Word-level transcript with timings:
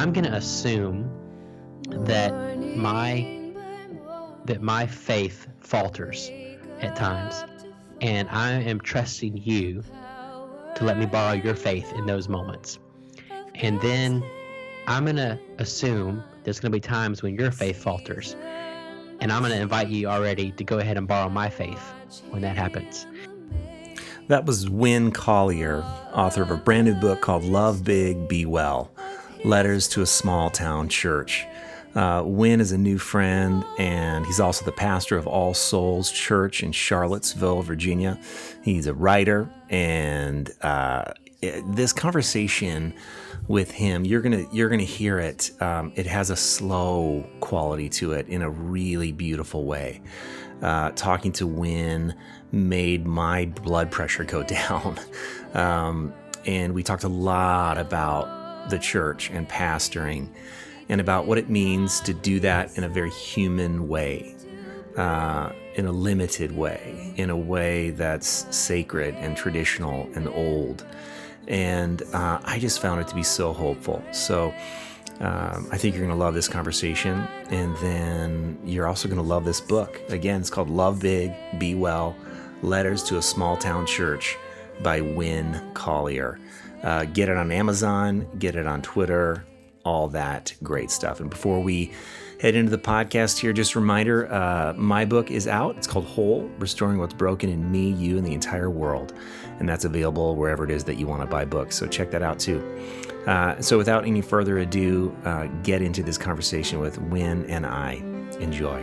I'm 0.00 0.14
going 0.14 0.24
to 0.24 0.34
assume 0.34 1.10
that 1.90 2.32
my 2.74 3.52
that 4.46 4.62
my 4.62 4.86
faith 4.86 5.46
falters 5.60 6.30
at 6.80 6.96
times, 6.96 7.44
and 8.00 8.26
I 8.30 8.52
am 8.52 8.80
trusting 8.80 9.36
you 9.36 9.84
to 10.74 10.84
let 10.84 10.98
me 10.98 11.04
borrow 11.04 11.34
your 11.34 11.54
faith 11.54 11.92
in 11.92 12.06
those 12.06 12.30
moments. 12.30 12.78
And 13.56 13.78
then 13.82 14.24
I'm 14.86 15.04
going 15.04 15.16
to 15.16 15.38
assume 15.58 16.24
there's 16.44 16.60
going 16.60 16.72
to 16.72 16.76
be 16.76 16.80
times 16.80 17.22
when 17.22 17.34
your 17.34 17.50
faith 17.50 17.76
falters. 17.76 18.36
And 19.20 19.30
I'm 19.30 19.42
going 19.42 19.52
to 19.52 19.60
invite 19.60 19.88
you 19.88 20.06
already 20.06 20.50
to 20.52 20.64
go 20.64 20.78
ahead 20.78 20.96
and 20.96 21.06
borrow 21.06 21.28
my 21.28 21.50
faith 21.50 21.92
when 22.30 22.40
that 22.40 22.56
happens. 22.56 23.06
That 24.28 24.46
was 24.46 24.70
Winn 24.70 25.10
Collier, 25.10 25.82
author 26.14 26.40
of 26.40 26.50
a 26.50 26.56
brand 26.56 26.86
new 26.86 26.94
book 26.94 27.20
called 27.20 27.44
Love 27.44 27.84
Big, 27.84 28.28
Be 28.28 28.46
Well 28.46 28.90
Letters 29.44 29.88
to 29.88 30.02
a 30.02 30.06
Small 30.06 30.50
Town 30.50 30.88
Church. 30.88 31.46
Uh, 31.94 32.22
Winn 32.24 32.60
is 32.60 32.72
a 32.72 32.78
new 32.78 32.98
friend, 32.98 33.64
and 33.78 34.26
he's 34.26 34.38
also 34.38 34.64
the 34.64 34.72
pastor 34.72 35.16
of 35.16 35.26
All 35.26 35.54
Souls 35.54 36.12
Church 36.12 36.62
in 36.62 36.72
Charlottesville, 36.72 37.62
Virginia. 37.62 38.18
He's 38.62 38.86
a 38.86 38.94
writer, 38.94 39.50
and 39.70 40.50
uh, 40.60 41.12
this 41.40 41.92
conversation 41.92 42.94
with 43.48 43.70
him, 43.70 44.04
you're 44.04 44.20
gonna 44.20 44.46
you're 44.52 44.68
gonna 44.68 44.82
hear 44.82 45.18
it. 45.18 45.50
Um, 45.60 45.92
it 45.96 46.06
has 46.06 46.30
a 46.30 46.36
slow 46.36 47.26
quality 47.40 47.88
to 47.88 48.12
it 48.12 48.28
in 48.28 48.42
a 48.42 48.50
really 48.50 49.10
beautiful 49.10 49.64
way. 49.64 50.02
Uh, 50.62 50.90
talking 50.90 51.32
to 51.32 51.46
Winn 51.46 52.14
made 52.52 53.06
my 53.06 53.46
blood 53.46 53.90
pressure 53.90 54.24
go 54.24 54.42
down, 54.44 55.00
um, 55.54 56.12
and 56.44 56.74
we 56.74 56.82
talked 56.82 57.04
a 57.04 57.08
lot 57.08 57.78
about 57.78 58.39
the 58.68 58.78
church 58.78 59.30
and 59.30 59.48
pastoring 59.48 60.28
and 60.90 61.00
about 61.00 61.26
what 61.26 61.38
it 61.38 61.48
means 61.48 62.00
to 62.00 62.12
do 62.12 62.40
that 62.40 62.76
in 62.76 62.82
a 62.82 62.88
very 62.88 63.10
human 63.10 63.86
way, 63.86 64.34
uh, 64.96 65.52
in 65.76 65.86
a 65.86 65.92
limited 65.92 66.54
way, 66.54 67.14
in 67.16 67.30
a 67.30 67.36
way 67.36 67.90
that's 67.90 68.44
sacred 68.54 69.14
and 69.14 69.36
traditional 69.36 70.10
and 70.14 70.28
old. 70.28 70.84
And 71.46 72.02
uh, 72.12 72.40
I 72.42 72.58
just 72.58 72.82
found 72.82 73.00
it 73.00 73.08
to 73.08 73.14
be 73.14 73.22
so 73.22 73.52
hopeful. 73.52 74.02
So 74.10 74.52
um, 75.20 75.68
I 75.70 75.76
think 75.76 75.94
you're 75.94 76.04
going 76.04 76.16
to 76.16 76.22
love 76.22 76.34
this 76.34 76.48
conversation. 76.48 77.26
And 77.50 77.76
then 77.76 78.58
you're 78.64 78.88
also 78.88 79.06
going 79.06 79.20
to 79.20 79.26
love 79.26 79.44
this 79.44 79.60
book. 79.60 80.00
Again, 80.08 80.40
it's 80.40 80.50
called 80.50 80.70
Love 80.70 81.00
Big, 81.00 81.32
Be 81.58 81.74
Well 81.76 82.16
Letters 82.62 83.02
to 83.04 83.18
a 83.18 83.22
Small 83.22 83.56
Town 83.56 83.86
Church 83.86 84.36
by 84.82 85.00
Winn 85.02 85.70
Collier. 85.74 86.38
Uh, 86.82 87.04
get 87.04 87.28
it 87.28 87.36
on 87.36 87.52
Amazon, 87.52 88.26
get 88.38 88.56
it 88.56 88.66
on 88.66 88.82
Twitter, 88.82 89.44
all 89.84 90.08
that 90.08 90.54
great 90.62 90.90
stuff. 90.90 91.20
And 91.20 91.28
before 91.28 91.60
we 91.60 91.92
head 92.40 92.54
into 92.54 92.70
the 92.70 92.78
podcast 92.78 93.38
here, 93.38 93.52
just 93.52 93.74
a 93.74 93.80
reminder 93.80 94.32
uh, 94.32 94.72
my 94.76 95.04
book 95.04 95.30
is 95.30 95.46
out. 95.46 95.76
It's 95.76 95.86
called 95.86 96.06
Whole 96.06 96.50
Restoring 96.58 96.98
What's 96.98 97.14
Broken 97.14 97.50
in 97.50 97.70
Me, 97.70 97.90
You, 97.90 98.16
and 98.16 98.26
the 98.26 98.32
Entire 98.32 98.70
World. 98.70 99.12
And 99.58 99.68
that's 99.68 99.84
available 99.84 100.36
wherever 100.36 100.64
it 100.64 100.70
is 100.70 100.84
that 100.84 100.94
you 100.94 101.06
want 101.06 101.20
to 101.20 101.26
buy 101.26 101.44
books. 101.44 101.76
So 101.76 101.86
check 101.86 102.10
that 102.12 102.22
out 102.22 102.38
too. 102.38 102.62
Uh, 103.26 103.60
so 103.60 103.76
without 103.76 104.06
any 104.06 104.22
further 104.22 104.58
ado, 104.58 105.14
uh, 105.24 105.46
get 105.62 105.82
into 105.82 106.02
this 106.02 106.16
conversation 106.16 106.80
with 106.80 106.98
Winn 106.98 107.44
and 107.50 107.66
I. 107.66 108.02
Enjoy. 108.40 108.82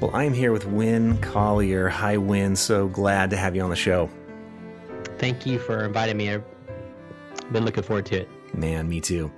Well, 0.00 0.14
I'm 0.14 0.34
here 0.34 0.52
with 0.52 0.66
Winn 0.66 1.18
Collier. 1.18 1.88
Hi, 1.88 2.18
Winn. 2.18 2.54
So 2.54 2.86
glad 2.86 3.30
to 3.30 3.36
have 3.36 3.56
you 3.56 3.62
on 3.62 3.70
the 3.70 3.76
show. 3.76 4.10
Thank 5.18 5.46
you 5.46 5.58
for 5.58 5.84
inviting 5.84 6.16
me. 6.16 6.30
I've 6.30 6.44
been 7.52 7.64
looking 7.64 7.82
forward 7.82 8.06
to 8.06 8.20
it. 8.20 8.28
Man, 8.54 8.88
me 8.88 9.00
too. 9.00 9.32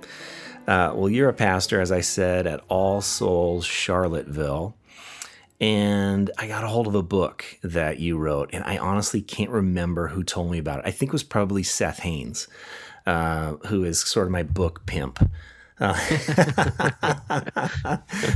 Uh, 0.67 0.91
well, 0.93 1.09
you're 1.09 1.29
a 1.29 1.33
pastor, 1.33 1.81
as 1.81 1.91
I 1.91 2.01
said, 2.01 2.45
at 2.45 2.63
All 2.67 3.01
Souls 3.01 3.65
Charlottesville. 3.65 4.75
And 5.59 6.29
I 6.37 6.47
got 6.47 6.63
a 6.63 6.67
hold 6.67 6.85
of 6.85 6.93
a 6.93 7.01
book 7.01 7.45
that 7.63 7.99
you 7.99 8.17
wrote, 8.17 8.51
and 8.53 8.63
I 8.63 8.77
honestly 8.77 9.21
can't 9.21 9.49
remember 9.49 10.07
who 10.07 10.23
told 10.23 10.51
me 10.51 10.59
about 10.59 10.79
it. 10.79 10.85
I 10.85 10.91
think 10.91 11.09
it 11.09 11.13
was 11.13 11.23
probably 11.23 11.63
Seth 11.63 11.99
Haines, 11.99 12.47
uh, 13.07 13.53
who 13.67 13.83
is 13.83 14.01
sort 14.01 14.27
of 14.27 14.31
my 14.31 14.43
book 14.43 14.85
pimp. 14.85 15.19
Uh, 15.79 15.93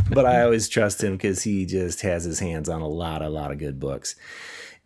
but 0.09 0.25
I 0.25 0.41
always 0.41 0.67
trust 0.67 1.03
him 1.03 1.13
because 1.13 1.44
he 1.44 1.67
just 1.67 2.01
has 2.01 2.23
his 2.23 2.39
hands 2.39 2.69
on 2.69 2.81
a 2.81 2.88
lot, 2.88 3.22
a 3.22 3.29
lot 3.29 3.51
of 3.51 3.59
good 3.59 3.79
books. 3.79 4.16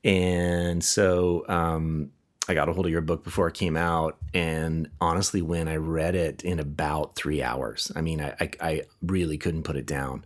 And 0.03 0.83
so 0.83 1.45
um, 1.47 2.11
I 2.49 2.53
got 2.53 2.67
a 2.67 2.73
hold 2.73 2.85
of 2.85 2.91
your 2.91 3.01
book 3.01 3.23
before 3.23 3.47
it 3.47 3.53
came 3.53 3.77
out, 3.77 4.17
and 4.33 4.89
honestly, 4.99 5.41
when 5.41 5.67
I 5.67 5.75
read 5.75 6.15
it 6.15 6.43
in 6.43 6.59
about 6.59 7.15
three 7.15 7.43
hours, 7.43 7.91
I 7.95 8.01
mean, 8.01 8.21
I 8.21 8.35
I, 8.39 8.51
I 8.59 8.81
really 9.01 9.37
couldn't 9.37 9.63
put 9.63 9.75
it 9.75 9.85
down. 9.85 10.25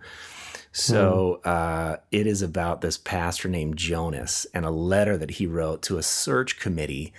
So 0.71 1.39
hmm. 1.43 1.49
uh, 1.49 1.95
it 2.11 2.25
is 2.25 2.41
about 2.41 2.81
this 2.81 2.97
pastor 2.97 3.47
named 3.47 3.77
Jonas 3.77 4.47
and 4.53 4.65
a 4.65 4.71
letter 4.71 5.17
that 5.17 5.31
he 5.31 5.45
wrote 5.45 5.83
to 5.83 5.99
a 5.99 6.03
search 6.03 6.59
committee 6.59 7.13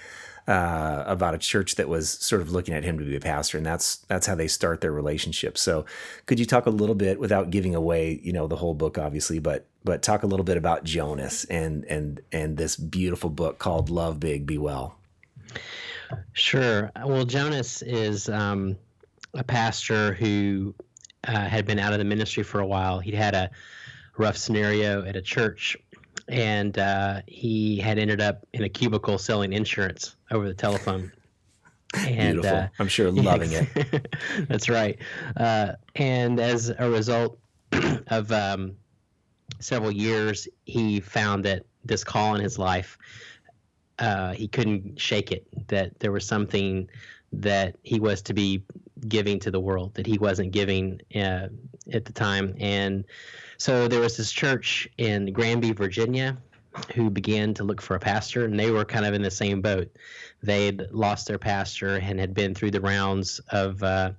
uh, 0.47 1.05
about 1.07 1.35
a 1.35 1.39
church 1.39 1.77
that 1.77 1.89
was 1.89 2.11
sort 2.11 2.43
of 2.43 2.51
looking 2.51 2.75
at 2.75 2.85
him 2.85 2.99
to 2.99 3.05
be 3.05 3.17
a 3.17 3.21
pastor, 3.21 3.57
and 3.57 3.65
that's 3.65 3.97
that's 4.09 4.27
how 4.27 4.35
they 4.35 4.49
start 4.49 4.81
their 4.81 4.93
relationship. 4.93 5.57
So, 5.57 5.87
could 6.27 6.39
you 6.39 6.47
talk 6.47 6.67
a 6.67 6.71
little 6.71 6.95
bit 6.95 7.19
without 7.19 7.51
giving 7.51 7.75
away, 7.75 8.21
you 8.23 8.33
know, 8.33 8.47
the 8.47 8.57
whole 8.57 8.75
book, 8.75 8.99
obviously, 8.99 9.39
but 9.39 9.67
but 9.85 10.03
talk 10.03 10.23
a 10.23 10.27
little 10.27 10.45
bit 10.45 10.57
about 10.57 10.85
Jonas 10.85 11.45
and 11.45 11.85
and 11.85 12.21
and 12.33 12.57
this 12.57 12.77
beautiful 12.77 13.31
book 13.31 13.59
called 13.59 13.91
Love 13.91 14.19
Big, 14.19 14.47
Be 14.47 14.59
Well. 14.59 14.97
Sure. 16.33 16.91
Well, 17.05 17.25
Jonas 17.25 17.83
is 17.83 18.29
um, 18.29 18.77
a 19.35 19.45
pastor 19.45 20.15
who 20.15 20.75
uh, 21.27 21.47
had 21.47 21.67
been 21.67 21.79
out 21.79 21.93
of 21.93 21.99
the 21.99 22.05
ministry 22.05 22.43
for 22.43 22.61
a 22.61 22.67
while. 22.67 22.99
He'd 22.99 23.15
had 23.15 23.35
a 23.35 23.51
rough 24.17 24.37
scenario 24.37 25.05
at 25.05 25.17
a 25.17 25.23
church, 25.23 25.77
and 26.29 26.79
uh, 26.79 27.23
he 27.27 27.79
had 27.79 27.99
ended 27.99 28.21
up 28.21 28.47
in 28.53 28.63
a 28.63 28.69
cubicle 28.69 29.19
selling 29.19 29.53
insurance 29.53 30.17
over 30.31 30.47
the 30.47 30.55
telephone. 30.55 31.13
And, 31.97 32.35
Beautiful. 32.35 32.59
Uh, 32.59 32.69
I'm 32.79 32.89
sure 32.89 33.11
loving 33.11 33.51
it. 33.53 34.17
That's 34.49 34.69
right. 34.69 34.99
Uh, 35.37 35.73
and 35.95 36.41
as 36.41 36.73
a 36.77 36.91
result 36.91 37.39
of 38.09 38.33
um, 38.33 38.77
several 39.61 39.91
years, 39.91 40.49
he 40.65 41.01
found 41.01 41.45
that 41.45 41.65
this 41.85 42.05
call 42.05 42.35
in 42.35 42.41
his 42.41 42.59
life, 42.59 42.99
uh, 43.99 44.33
he 44.33 44.49
couldn't 44.49 45.01
shake 45.01 45.33
it. 45.33 45.47
That 45.69 45.99
there 46.01 46.13
was 46.13 46.27
something 46.27 46.89
that 47.33 47.77
he 47.83 48.01
was 48.01 48.23
to 48.23 48.35
be 48.35 48.63
giving 49.09 49.39
to 49.41 49.51
the 49.51 49.61
world 49.61 49.95
that 49.95 50.07
he 50.07 50.19
wasn't 50.19 50.53
giving 50.53 51.01
uh, 51.15 51.49
at 51.93 52.05
the 52.05 52.13
time. 52.13 52.55
And 52.59 53.05
so 53.59 53.89
there 53.89 54.01
was 54.01 54.17
this 54.17 54.33
church 54.33 54.89
in 54.99 55.33
Granby, 55.33 55.73
Virginia, 55.73 56.37
who 56.95 57.11
began 57.11 57.55
to 57.55 57.65
look 57.65 57.81
for 57.81 57.97
a 57.97 58.01
pastor, 58.01 58.45
and 58.45 58.59
they 58.59 58.71
were 58.71 58.85
kind 58.85 59.05
of 59.05 59.15
in 59.15 59.23
the 59.23 59.31
same 59.31 59.61
boat. 59.61 59.95
They'd 60.43 60.83
lost 60.91 61.27
their 61.27 61.39
pastor 61.39 61.97
and 61.97 62.19
had 62.19 62.35
been 62.35 62.55
through 62.55 62.73
the 62.73 62.81
rounds 62.81 63.41
of 63.51 63.83
uh, 63.83 64.13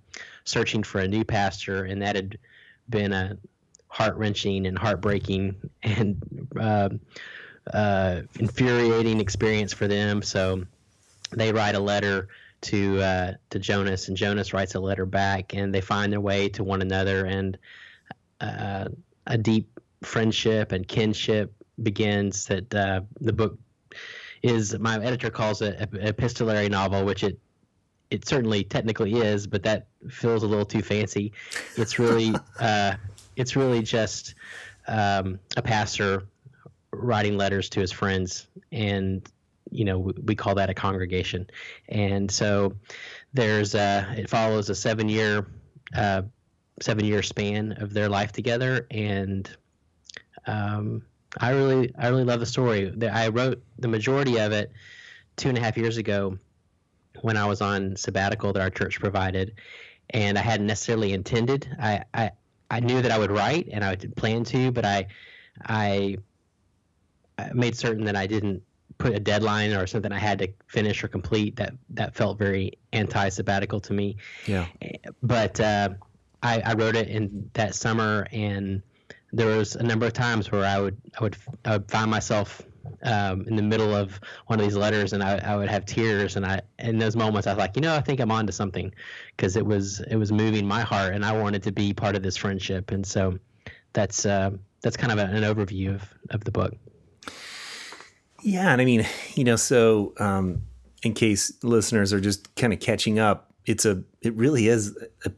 searching 0.45 0.84
for 0.84 1.01
a 1.01 1.07
new 1.07 1.24
pastor, 1.24 1.85
and 1.85 2.01
that 2.01 2.16
had 2.16 2.38
been 2.90 3.12
a 3.12 3.38
heart 3.95 4.17
wrenching 4.17 4.67
and 4.67 4.78
heartbreaking 4.78 5.56
and 5.83 6.22
uh, 6.59 6.89
uh, 7.73 8.22
infuriating 8.38 9.22
experience 9.22 9.72
for 9.72 9.88
them. 9.88 10.22
So 10.22 10.66
they 11.31 11.53
write 11.53 11.75
a 11.75 11.79
letter 11.79 12.28
to 12.63 13.01
uh, 13.01 13.33
to 13.51 13.59
Jonas, 13.59 14.09
and 14.09 14.17
Jonas 14.17 14.53
writes 14.53 14.75
a 14.75 14.81
letter 14.81 15.06
back, 15.06 15.53
and 15.53 15.73
they 15.73 15.79
find 15.79 16.11
their 16.11 16.19
way 16.19 16.50
to 16.50 16.63
one 16.63 16.81
another, 16.81 17.25
and 17.25 17.57
uh, 18.41 18.89
a 19.28 19.38
deep 19.38 19.79
friendship 20.03 20.73
and 20.73 20.85
kinship 20.85 21.53
begins. 21.81 22.47
That 22.47 22.75
uh, 22.75 23.01
the 23.21 23.31
book 23.31 23.57
is 24.44 24.77
my 24.77 25.01
editor 25.01 25.30
calls 25.30 25.62
it 25.62 25.89
epistolary 26.01 26.68
novel, 26.68 27.06
which 27.06 27.24
it 27.24 27.39
it 28.12 28.27
certainly 28.27 28.65
technically 28.65 29.13
is, 29.13 29.47
but 29.47 29.63
that 29.63 29.88
feels 30.09 30.44
a 30.44 30.47
little 30.47 30.65
too 30.65 30.81
fancy. 30.81 31.31
It's 31.77 31.97
really 31.97 32.36
uh, 32.59 32.95
it's 33.35 33.55
really 33.55 33.81
just 33.81 34.35
um, 34.87 35.39
a 35.57 35.61
pastor 35.61 36.23
writing 36.91 37.37
letters 37.37 37.69
to 37.69 37.79
his 37.79 37.91
friends 37.91 38.47
and 38.71 39.27
you 39.71 39.83
know 39.83 40.13
we 40.23 40.35
call 40.35 40.55
that 40.55 40.69
a 40.69 40.73
congregation. 40.73 41.47
And 41.89 42.29
so 42.29 42.73
there's 43.33 43.75
uh 43.75 44.05
it 44.17 44.29
follows 44.29 44.69
a 44.69 44.75
seven 44.75 45.09
year 45.09 45.45
uh 45.95 46.23
seven 46.81 47.05
year 47.05 47.21
span 47.21 47.73
of 47.73 47.93
their 47.93 48.09
life 48.09 48.31
together. 48.31 48.87
And 48.91 49.49
um 50.47 51.03
i 51.39 51.51
really 51.51 51.93
i 51.97 52.07
really 52.07 52.23
love 52.23 52.39
the 52.39 52.45
story. 52.45 52.93
I 53.11 53.29
wrote 53.29 53.61
the 53.79 53.87
majority 53.87 54.39
of 54.39 54.51
it 54.51 54.71
two 55.35 55.49
and 55.49 55.57
a 55.57 55.61
half 55.61 55.77
years 55.77 55.97
ago 55.97 56.37
when 57.21 57.37
i 57.37 57.45
was 57.45 57.61
on 57.61 57.95
sabbatical 57.95 58.53
that 58.53 58.61
our 58.61 58.69
church 58.69 58.99
provided. 58.99 59.55
And 60.11 60.37
i 60.37 60.41
hadn't 60.41 60.67
necessarily 60.67 61.13
intended 61.13 61.67
i, 61.81 62.31
I 62.69 62.79
knew 62.79 63.01
that 63.01 63.12
i 63.12 63.17
would 63.17 63.31
write 63.31 63.69
and 63.71 63.83
i 63.83 63.91
would 63.91 64.15
plan 64.15 64.44
to 64.45 64.71
but 64.71 64.85
i 64.85 65.07
i 65.65 66.17
I 67.38 67.51
made 67.53 67.75
certain 67.75 68.06
that 68.06 68.15
I 68.15 68.27
didn't 68.27 68.62
put 68.97 69.13
a 69.13 69.19
deadline 69.19 69.73
or 69.73 69.88
something 69.88 70.12
I 70.12 70.19
had 70.19 70.39
to 70.39 70.47
finish 70.67 71.03
or 71.03 71.07
complete. 71.07 71.56
That 71.57 71.73
that 71.91 72.15
felt 72.15 72.38
very 72.38 72.73
anti-sabbatical 72.94 73.79
to 73.81 73.94
me. 73.94 74.17
Yeah. 74.45 74.67
But 75.21 75.59
uh, 75.59 75.89
I, 76.44 76.62
I 76.62 76.73
wrote 76.73 76.95
it 76.95 77.09
in 77.09 77.50
that 77.53 77.75
summer, 77.75 78.27
and 78.31 78.81
there 79.33 79.57
was 79.57 79.75
a 79.75 79.83
number 79.83 80.06
of 80.06 80.13
times 80.13 80.51
where 80.51 80.65
I 80.65 80.79
would 80.79 80.97
I 81.19 81.23
would, 81.23 81.38
I 81.65 81.71
would 81.73 81.91
find 81.91 82.09
myself 82.09 82.61
um, 83.03 83.45
in 83.47 83.55
the 83.55 83.61
middle 83.61 83.93
of 83.93 84.19
one 84.47 84.59
of 84.59 84.65
these 84.65 84.75
letters, 84.75 85.13
and 85.13 85.23
I, 85.23 85.37
I 85.37 85.55
would 85.55 85.69
have 85.69 85.85
tears, 85.85 86.35
and 86.35 86.45
I 86.45 86.61
in 86.79 86.97
those 86.97 87.15
moments 87.15 87.47
I 87.47 87.51
was 87.51 87.59
like, 87.59 87.75
you 87.75 87.81
know, 87.81 87.95
I 87.95 88.01
think 88.01 88.19
I'm 88.19 88.31
onto 88.31 88.51
something, 88.51 88.93
because 89.35 89.55
it 89.55 89.65
was 89.65 90.01
it 90.01 90.15
was 90.15 90.31
moving 90.31 90.65
my 90.67 90.81
heart, 90.81 91.13
and 91.13 91.25
I 91.25 91.31
wanted 91.39 91.63
to 91.63 91.71
be 91.71 91.93
part 91.93 92.15
of 92.15 92.23
this 92.23 92.37
friendship, 92.37 92.91
and 92.91 93.05
so 93.05 93.37
that's 93.93 94.25
uh, 94.25 94.51
that's 94.81 94.97
kind 94.97 95.11
of 95.11 95.19
an 95.19 95.43
overview 95.43 95.95
of 95.95 96.03
of 96.31 96.43
the 96.43 96.51
book. 96.51 96.73
Yeah, 98.43 98.71
and 98.71 98.81
I 98.81 98.85
mean, 98.85 99.05
you 99.33 99.43
know, 99.43 99.55
so 99.55 100.13
um, 100.19 100.61
in 101.01 101.13
case 101.13 101.51
listeners 101.63 102.13
are 102.13 102.19
just 102.19 102.55
kind 102.55 102.73
of 102.73 102.79
catching 102.79 103.17
up, 103.17 103.51
it's 103.65 103.85
a 103.85 104.03
it 104.21 104.33
really 104.35 104.67
is 104.67 104.97
a, 105.25 105.31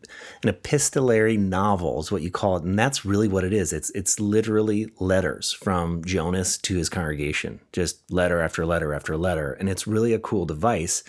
an 0.43 0.49
epistolary 0.49 1.37
novel 1.37 1.99
is 1.99 2.11
what 2.11 2.21
you 2.21 2.31
call 2.31 2.57
it. 2.57 2.63
And 2.63 2.77
that's 2.77 3.05
really 3.05 3.27
what 3.27 3.43
it 3.43 3.53
is. 3.53 3.73
It's 3.73 3.89
it's 3.91 4.19
literally 4.19 4.89
letters 4.99 5.51
from 5.51 6.03
jonas 6.05 6.57
to 6.59 6.77
his 6.77 6.89
congregation. 6.89 7.59
Just 7.71 8.11
letter 8.11 8.41
after 8.41 8.65
letter 8.65 8.93
after 8.93 9.17
letter. 9.17 9.53
And 9.53 9.69
it's 9.69 9.87
really 9.87 10.13
a 10.13 10.19
cool 10.19 10.45
device 10.45 11.03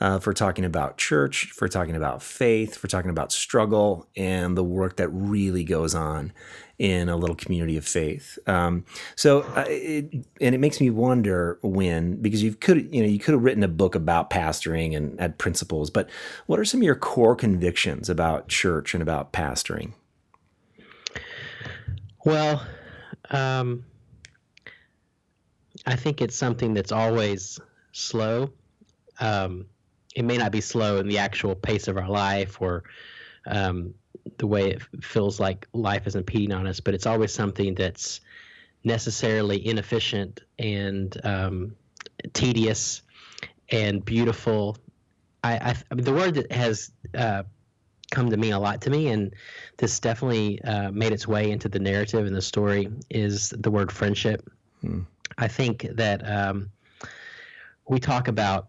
uh, 0.00 0.18
for 0.18 0.32
talking 0.32 0.64
about 0.64 0.98
church 0.98 1.52
for 1.52 1.68
talking 1.68 1.96
about 1.96 2.22
faith 2.22 2.76
for 2.76 2.86
talking 2.86 3.10
about 3.10 3.32
struggle 3.32 4.06
and 4.16 4.56
the 4.56 4.64
work 4.64 4.96
that 4.96 5.08
really 5.08 5.64
goes 5.64 5.94
on 5.94 6.32
in 6.78 7.08
a 7.08 7.16
little 7.16 7.36
community 7.36 7.76
of 7.76 7.86
faith. 7.86 8.38
Um, 8.46 8.84
so, 9.14 9.42
uh, 9.56 9.64
it, 9.68 10.26
and 10.40 10.54
it 10.54 10.58
makes 10.58 10.80
me 10.80 10.90
wonder 10.90 11.58
Winn 11.62 12.20
because 12.20 12.42
you 12.42 12.54
could 12.54 12.92
you 12.92 13.02
know 13.02 13.08
you 13.08 13.18
could 13.18 13.32
have 13.32 13.42
written 13.42 13.62
a 13.62 13.68
book 13.68 13.94
about 13.94 14.30
pastoring 14.30 14.94
and 14.94 15.18
had 15.18 15.38
principles, 15.38 15.90
but 15.90 16.10
what 16.46 16.60
are 16.60 16.64
some 16.64 16.80
of 16.80 16.84
your 16.84 16.94
core 17.06 17.36
convictions 17.36 18.10
about 18.10 18.48
church 18.48 18.92
and 18.92 19.00
about 19.00 19.32
pastoring? 19.32 19.92
Well, 22.24 22.66
um, 23.30 23.84
I 25.86 25.94
think 25.94 26.20
it's 26.20 26.34
something 26.34 26.74
that's 26.74 26.90
always 26.90 27.60
slow. 27.92 28.50
Um, 29.20 29.66
it 30.16 30.24
may 30.24 30.36
not 30.36 30.50
be 30.50 30.60
slow 30.60 30.98
in 30.98 31.06
the 31.06 31.18
actual 31.18 31.54
pace 31.54 31.86
of 31.86 31.96
our 31.96 32.08
life 32.08 32.60
or 32.60 32.82
um, 33.46 33.94
the 34.38 34.48
way 34.48 34.70
it 34.70 34.82
feels 35.00 35.38
like 35.38 35.68
life 35.72 36.08
is 36.08 36.16
impeding 36.16 36.50
on 36.52 36.66
us, 36.66 36.80
but 36.80 36.92
it's 36.92 37.06
always 37.06 37.32
something 37.32 37.76
that's 37.76 38.20
necessarily 38.82 39.64
inefficient 39.64 40.40
and 40.58 41.16
um, 41.24 41.76
tedious 42.32 43.02
and 43.68 44.04
beautiful. 44.04 44.76
I, 45.46 45.70
I, 45.70 45.76
I, 45.90 45.94
mean, 45.94 46.04
the 46.04 46.12
word 46.12 46.34
that 46.34 46.52
has 46.52 46.90
uh, 47.14 47.42
come 48.10 48.30
to 48.30 48.36
mean 48.36 48.52
a 48.52 48.60
lot 48.60 48.80
to 48.82 48.90
me, 48.90 49.08
and 49.08 49.34
this 49.76 49.98
definitely 50.00 50.62
uh, 50.62 50.90
made 50.90 51.12
its 51.12 51.26
way 51.26 51.50
into 51.50 51.68
the 51.68 51.78
narrative 51.78 52.26
and 52.26 52.34
the 52.34 52.42
story, 52.42 52.90
is 53.10 53.50
the 53.50 53.70
word 53.70 53.90
friendship. 53.92 54.48
Hmm. 54.80 55.02
I 55.38 55.48
think 55.48 55.86
that 55.92 56.28
um, 56.28 56.70
we 57.88 57.98
talk 57.98 58.28
about 58.28 58.68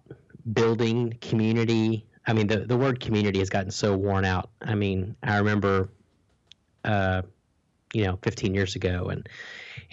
building 0.53 1.17
community 1.21 2.07
I 2.27 2.33
mean, 2.33 2.47
the, 2.47 2.59
the 2.59 2.77
word 2.77 2.99
community 2.99 3.39
has 3.39 3.49
gotten 3.49 3.71
so 3.71 3.95
worn 3.95 4.25
out. 4.25 4.49
I 4.61 4.75
mean, 4.75 5.15
I 5.23 5.37
remember, 5.37 5.89
uh, 6.83 7.21
you 7.93 8.03
know, 8.03 8.19
15 8.21 8.53
years 8.53 8.75
ago, 8.75 9.05
and 9.05 9.27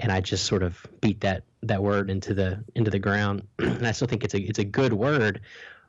and 0.01 0.11
I 0.11 0.21
just 0.21 0.45
sort 0.45 0.65
of 0.65 0.85
beat 1.01 1.21
that 1.21 1.45
that 1.63 1.81
word 1.81 2.11
into 2.11 2.35
the 2.35 2.63
into 2.75 2.91
the 2.91 2.99
ground. 2.99 3.47
and 3.61 3.87
I 3.87 3.93
still 3.93 4.09
think 4.09 4.25
it's 4.25 4.35
a 4.35 4.41
it's 4.41 4.59
a 4.59 4.65
good 4.65 4.93
word, 4.93 5.43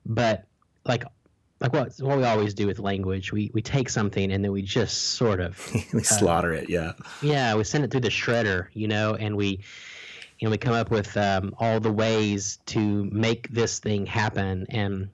but 0.06 0.46
like 0.86 1.04
like 1.60 1.74
what 1.74 1.94
what 2.00 2.18
we 2.18 2.24
always 2.24 2.54
do 2.54 2.68
with 2.68 2.80
language, 2.80 3.32
we 3.32 3.52
we 3.54 3.62
take 3.62 3.90
something 3.90 4.32
and 4.32 4.44
then 4.44 4.52
we 4.52 4.62
just 4.62 5.12
sort 5.14 5.40
of 5.40 5.60
we 5.94 6.02
uh, 6.02 6.04
slaughter 6.04 6.52
it. 6.54 6.70
Yeah. 6.70 6.94
Yeah, 7.22 7.56
we 7.56 7.64
send 7.64 7.84
it 7.84 7.92
through 7.92 8.02
the 8.02 8.10
shredder, 8.10 8.68
you 8.74 8.88
know, 8.88 9.16
and 9.16 9.36
we 9.36 9.62
you 10.40 10.48
know 10.48 10.52
we 10.52 10.58
come 10.58 10.74
up 10.74 10.92
with 10.92 11.16
um, 11.18 11.56
all 11.60 11.80
the 11.80 11.92
ways 11.92 12.60
to 12.68 13.06
make 13.06 13.50
this 13.50 13.80
thing 13.80 14.06
happen 14.06 14.66
and 14.70 15.10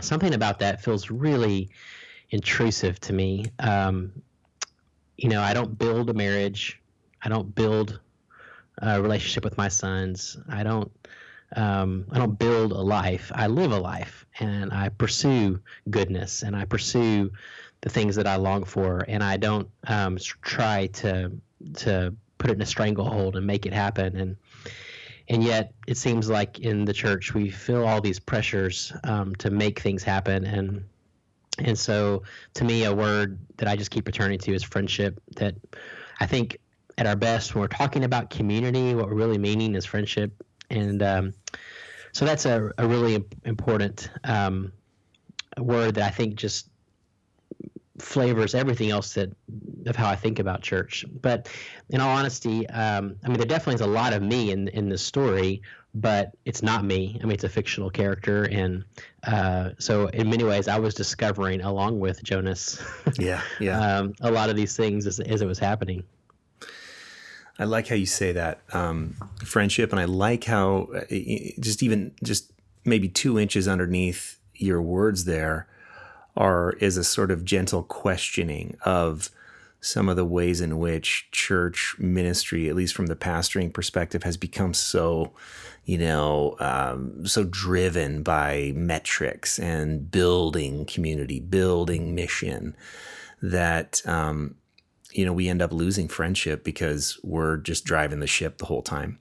something 0.00 0.34
about 0.34 0.58
that 0.60 0.82
feels 0.82 1.10
really 1.10 1.70
intrusive 2.30 2.98
to 3.00 3.12
me. 3.12 3.46
Um, 3.58 4.12
you 5.16 5.28
know, 5.28 5.42
I 5.42 5.52
don't 5.54 5.76
build 5.78 6.10
a 6.10 6.14
marriage. 6.14 6.80
I 7.22 7.28
don't 7.28 7.54
build 7.54 8.00
a 8.78 9.00
relationship 9.00 9.44
with 9.44 9.56
my 9.56 9.68
sons. 9.68 10.38
I 10.48 10.62
don't. 10.62 10.90
Um, 11.56 12.06
I 12.10 12.18
don't 12.18 12.38
build 12.38 12.72
a 12.72 12.80
life. 12.80 13.30
I 13.34 13.46
live 13.46 13.72
a 13.72 13.78
life, 13.78 14.26
and 14.40 14.72
I 14.72 14.88
pursue 14.88 15.60
goodness, 15.90 16.42
and 16.42 16.56
I 16.56 16.64
pursue 16.64 17.30
the 17.82 17.90
things 17.90 18.16
that 18.16 18.26
I 18.26 18.36
long 18.36 18.64
for, 18.64 19.04
and 19.08 19.22
I 19.22 19.36
don't 19.36 19.68
um, 19.86 20.18
try 20.42 20.86
to 20.86 21.32
to 21.74 22.14
put 22.38 22.50
it 22.50 22.54
in 22.54 22.62
a 22.62 22.66
stranglehold 22.66 23.36
and 23.36 23.46
make 23.46 23.66
it 23.66 23.72
happen. 23.72 24.16
And 24.16 24.36
and 25.28 25.42
yet 25.42 25.72
it 25.86 25.96
seems 25.96 26.28
like 26.28 26.60
in 26.60 26.84
the 26.84 26.92
church 26.92 27.34
we 27.34 27.50
feel 27.50 27.86
all 27.86 28.00
these 28.00 28.18
pressures 28.18 28.92
um, 29.04 29.34
to 29.36 29.50
make 29.50 29.80
things 29.80 30.02
happen 30.02 30.44
and 30.44 30.84
and 31.58 31.78
so 31.78 32.22
to 32.54 32.64
me 32.64 32.84
a 32.84 32.94
word 32.94 33.38
that 33.56 33.68
i 33.68 33.76
just 33.76 33.90
keep 33.90 34.06
returning 34.06 34.38
to 34.38 34.54
is 34.54 34.62
friendship 34.62 35.20
that 35.36 35.54
i 36.20 36.26
think 36.26 36.58
at 36.98 37.06
our 37.06 37.16
best 37.16 37.54
when 37.54 37.60
we're 37.60 37.68
talking 37.68 38.04
about 38.04 38.30
community 38.30 38.94
what 38.94 39.06
we're 39.06 39.14
really 39.14 39.38
meaning 39.38 39.74
is 39.74 39.84
friendship 39.84 40.32
and 40.72 41.02
um, 41.02 41.34
so 42.12 42.24
that's 42.24 42.46
a, 42.46 42.70
a 42.78 42.86
really 42.86 43.24
important 43.44 44.10
um, 44.24 44.72
word 45.58 45.94
that 45.94 46.04
i 46.04 46.10
think 46.10 46.34
just 46.34 46.68
flavors 47.98 48.54
everything 48.54 48.90
else 48.90 49.14
that 49.14 49.30
of 49.86 49.96
how 49.96 50.08
I 50.08 50.16
think 50.16 50.38
about 50.38 50.62
church. 50.62 51.04
But 51.20 51.48
in 51.90 52.00
all 52.00 52.16
honesty, 52.16 52.68
um, 52.68 53.16
I 53.24 53.28
mean, 53.28 53.38
there 53.38 53.46
definitely 53.46 53.76
is 53.76 53.80
a 53.80 53.86
lot 53.86 54.12
of 54.12 54.22
me 54.22 54.50
in 54.50 54.68
in 54.68 54.88
the 54.88 54.98
story, 54.98 55.62
but 55.94 56.32
it's 56.44 56.62
not 56.62 56.84
me. 56.84 57.18
I 57.20 57.24
mean, 57.24 57.32
it's 57.32 57.44
a 57.44 57.48
fictional 57.48 57.90
character, 57.90 58.44
and 58.44 58.84
uh, 59.26 59.70
so 59.78 60.08
in 60.08 60.28
many 60.30 60.44
ways, 60.44 60.68
I 60.68 60.78
was 60.78 60.94
discovering 60.94 61.60
along 61.62 62.00
with 62.00 62.22
Jonas. 62.22 62.82
yeah, 63.18 63.40
yeah. 63.60 63.78
um, 63.78 64.14
a 64.20 64.30
lot 64.30 64.50
of 64.50 64.56
these 64.56 64.76
things 64.76 65.06
as, 65.06 65.20
as 65.20 65.42
it 65.42 65.46
was 65.46 65.58
happening. 65.58 66.04
I 67.58 67.64
like 67.64 67.88
how 67.88 67.94
you 67.94 68.06
say 68.06 68.32
that 68.32 68.62
um, 68.72 69.16
friendship, 69.44 69.92
and 69.92 70.00
I 70.00 70.06
like 70.06 70.44
how 70.44 70.88
uh, 70.94 71.00
just 71.60 71.82
even 71.82 72.14
just 72.22 72.52
maybe 72.84 73.08
two 73.08 73.38
inches 73.38 73.68
underneath 73.68 74.38
your 74.54 74.80
words 74.82 75.24
there 75.24 75.68
are 76.36 76.72
is 76.74 76.96
a 76.96 77.04
sort 77.04 77.30
of 77.30 77.44
gentle 77.44 77.82
questioning 77.82 78.76
of 78.84 79.30
some 79.80 80.08
of 80.08 80.16
the 80.16 80.24
ways 80.24 80.60
in 80.60 80.78
which 80.78 81.28
church 81.32 81.96
ministry, 81.98 82.68
at 82.68 82.76
least 82.76 82.94
from 82.94 83.06
the 83.06 83.16
pastoring 83.16 83.72
perspective, 83.72 84.22
has 84.22 84.36
become 84.36 84.72
so, 84.72 85.32
you 85.84 85.98
know, 85.98 86.56
um, 86.60 87.26
so 87.26 87.42
driven 87.42 88.22
by 88.22 88.72
metrics 88.76 89.58
and 89.58 90.08
building 90.10 90.86
community, 90.86 91.40
building 91.40 92.14
mission, 92.14 92.76
that 93.42 94.00
um, 94.06 94.54
you 95.14 95.24
know 95.24 95.32
we 95.32 95.48
end 95.48 95.62
up 95.62 95.72
losing 95.72 96.08
friendship 96.08 96.64
because 96.64 97.18
we're 97.22 97.58
just 97.58 97.84
driving 97.84 98.20
the 98.20 98.26
ship 98.26 98.58
the 98.58 98.66
whole 98.66 98.82
time. 98.82 99.18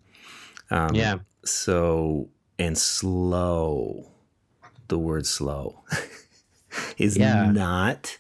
Um, 0.70 0.96
yeah. 0.96 1.20
So 1.44 2.30
and 2.60 2.78
slow, 2.78 4.12
the 4.88 5.00
word 5.00 5.26
slow. 5.26 5.84
is 6.98 7.18
yeah. 7.18 7.52
not, 7.52 8.18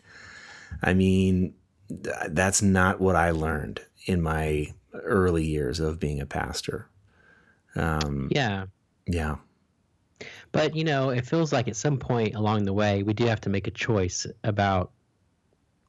I 0.81 0.93
mean, 0.93 1.53
that's 1.89 2.61
not 2.61 2.99
what 2.99 3.15
I 3.15 3.31
learned 3.31 3.81
in 4.05 4.21
my 4.21 4.73
early 4.93 5.45
years 5.45 5.79
of 5.79 5.99
being 5.99 6.19
a 6.19 6.25
pastor. 6.25 6.87
Um, 7.75 8.29
yeah. 8.31 8.65
Yeah. 9.07 9.35
But, 10.51 10.75
you 10.75 10.83
know, 10.83 11.09
it 11.09 11.25
feels 11.25 11.53
like 11.53 11.67
at 11.67 11.75
some 11.75 11.97
point 11.97 12.35
along 12.35 12.65
the 12.65 12.73
way, 12.73 13.03
we 13.03 13.13
do 13.13 13.25
have 13.25 13.41
to 13.41 13.49
make 13.49 13.67
a 13.67 13.71
choice 13.71 14.25
about 14.43 14.91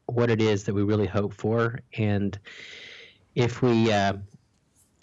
what 0.06 0.30
it 0.30 0.40
is 0.40 0.64
that 0.64 0.74
we 0.74 0.82
really 0.82 1.06
hope 1.06 1.32
for. 1.32 1.80
And 1.96 2.38
if 3.34 3.62
we, 3.62 3.92
uh, 3.92 4.14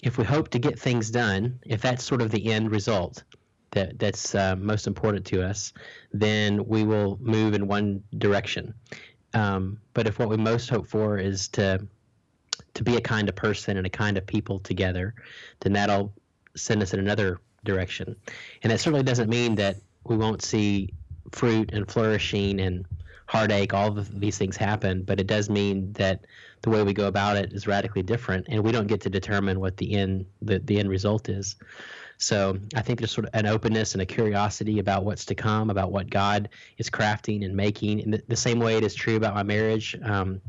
if 0.04 0.18
we 0.18 0.24
hope 0.24 0.50
to 0.50 0.60
get 0.60 0.80
things 0.80 1.10
done, 1.10 1.60
if 1.66 1.82
that's 1.82 2.04
sort 2.04 2.22
of 2.22 2.32
the 2.32 2.52
end 2.52 2.72
result, 2.72 3.24
that 3.72 4.00
that's 4.00 4.34
uh, 4.36 4.56
most 4.56 4.88
important 4.88 5.26
to 5.28 5.44
us, 5.44 5.74
then 6.12 6.66
we 6.66 6.84
will 6.84 7.18
move 7.22 7.54
in 7.54 7.68
one 7.68 8.04
direction. 8.18 8.74
Um, 9.34 9.80
but 9.94 10.08
if 10.08 10.18
what 10.20 10.30
we 10.30 10.38
most 10.38 10.70
hope 10.70 10.88
for 10.88 11.18
is 11.18 11.48
to 11.50 11.86
to 12.74 12.84
be 12.84 12.96
a 12.96 13.02
kind 13.02 13.30
of 13.30 13.36
person 13.36 13.78
and 13.78 13.86
a 13.86 13.90
kind 13.90 14.18
of 14.18 14.26
people 14.26 14.60
together, 14.60 15.14
then 15.62 15.74
that'll 15.74 16.14
send 16.56 16.82
us 16.82 16.94
in 16.94 17.00
another 17.00 17.40
direction. 17.64 18.16
And 18.64 18.72
that 18.72 18.80
certainly 18.80 19.04
doesn't 19.04 19.30
mean 19.30 19.56
that 19.56 19.78
we 20.04 20.18
won't 20.18 20.42
see 20.42 20.94
fruit 21.32 21.72
and 21.74 21.90
flourishing 21.90 22.60
and 22.60 22.86
heartache, 23.30 23.76
all 23.76 23.96
of 23.96 24.20
these 24.20 24.40
things 24.40 24.58
happen, 24.58 25.04
but 25.04 25.20
it 25.20 25.28
does 25.28 25.52
mean 25.52 25.94
that 25.94 26.26
the 26.64 26.70
way 26.72 26.82
we 26.82 26.94
go 26.94 27.06
about 27.06 27.38
it 27.38 27.54
is 27.54 27.68
radically 27.68 28.02
different, 28.02 28.48
and 28.50 28.64
we 28.64 28.72
don't 28.72 28.88
get 28.88 29.02
to 29.02 29.10
determine 29.10 29.60
what 29.60 29.78
the 29.78 29.94
end 29.94 30.26
the, 30.42 30.58
the 30.58 30.80
end 30.80 30.90
result 30.90 31.30
is. 31.30 31.56
So 32.18 32.58
I 32.76 32.82
think 32.82 32.98
there's 32.98 33.12
sort 33.12 33.28
of 33.28 33.36
an 33.36 33.46
openness 33.46 33.94
and 33.94 34.02
a 34.02 34.06
curiosity 34.06 34.80
about 34.80 35.06
what's 35.06 35.26
to 35.26 35.36
come, 35.36 35.70
about 35.70 35.92
what 35.92 36.10
God 36.10 36.50
is 36.80 36.90
crafting 36.90 37.46
and 37.46 37.56
making. 37.56 38.00
In 38.00 38.10
the, 38.10 38.24
the 38.28 38.36
same 38.36 38.60
way 38.60 38.78
it 38.78 38.84
is 38.84 38.96
true 38.96 39.16
about 39.16 39.36
my 39.36 39.44
marriage. 39.44 39.96
Um, 40.04 40.42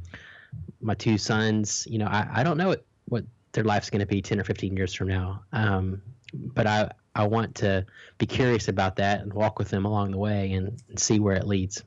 my 0.80 0.94
two 0.94 1.18
sons, 1.18 1.86
you 1.88 1.98
know, 1.98 2.06
I, 2.06 2.26
I 2.32 2.42
don't 2.42 2.56
know 2.56 2.68
what, 2.68 2.86
what 3.10 3.24
their 3.52 3.64
life's 3.64 3.90
going 3.90 4.00
to 4.00 4.06
be 4.06 4.22
10 4.22 4.40
or 4.40 4.44
15 4.44 4.74
years 4.74 4.94
from 4.94 5.08
now. 5.08 5.42
Um, 5.52 6.00
but 6.32 6.66
I, 6.66 6.90
I 7.14 7.26
want 7.26 7.56
to 7.56 7.84
be 8.16 8.24
curious 8.24 8.68
about 8.68 8.96
that 8.96 9.20
and 9.20 9.32
walk 9.34 9.58
with 9.58 9.68
them 9.68 9.84
along 9.84 10.12
the 10.12 10.18
way 10.18 10.52
and, 10.54 10.82
and 10.88 10.98
see 10.98 11.20
where 11.20 11.36
it 11.36 11.46
leads. 11.46 11.84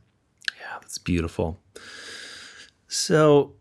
Yeah, 0.59 0.77
that's 0.81 0.97
beautiful. 0.97 1.59
So, 2.87 3.53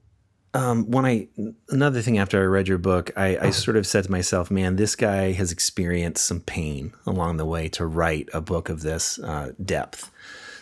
um, 0.55 0.91
when 0.91 1.07
I 1.07 1.29
another 1.71 2.03
thing 2.03 2.19
after 2.19 2.41
I 2.41 2.45
read 2.45 2.69
your 2.69 2.79
book, 2.79 3.11
I, 3.17 3.39
I, 3.39 3.51
sort 3.51 3.77
of 3.77 3.87
said 3.87 4.05
to 4.05 4.11
myself, 4.11 4.51
"Man, 4.51 4.77
this 4.77 4.95
guy 4.95 5.33
has 5.33 5.51
experienced 5.51 6.25
some 6.25 6.41
pain 6.41 6.93
along 7.07 7.39
the 7.39 7.47
way 7.47 7.69
to 7.71 7.87
write 7.87 8.29
a 8.35 8.43
book 8.43 8.69
of 8.69 8.83
this 8.83 9.19
uh, 9.19 9.53
depth." 9.65 10.11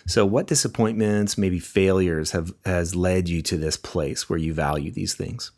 So, 0.06 0.24
what 0.24 0.46
disappointments, 0.46 1.36
maybe 1.36 1.58
failures, 1.58 2.30
have 2.30 2.52
has 2.64 2.94
led 2.94 3.28
you 3.28 3.42
to 3.42 3.56
this 3.56 3.76
place 3.76 4.30
where 4.30 4.38
you 4.38 4.54
value 4.54 4.92
these 4.92 5.14
things? 5.14 5.50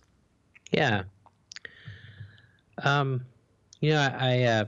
Yeah. 0.71 1.03
Um, 2.83 3.27
you 3.81 3.91
know, 3.91 4.01
I, 4.01 4.17
I 4.19 4.43
uh, 4.45 4.65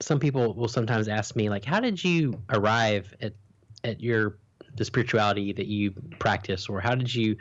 some 0.00 0.20
people 0.20 0.54
will 0.54 0.68
sometimes 0.68 1.08
ask 1.08 1.34
me 1.34 1.48
like, 1.48 1.64
"How 1.64 1.80
did 1.80 2.02
you 2.04 2.42
arrive 2.50 3.14
at 3.22 3.32
at 3.84 4.00
your 4.00 4.38
the 4.76 4.84
spirituality 4.84 5.52
that 5.52 5.66
you 5.66 5.92
practice, 6.18 6.68
or 6.68 6.80
how 6.80 6.94
did 6.94 7.12
you 7.12 7.36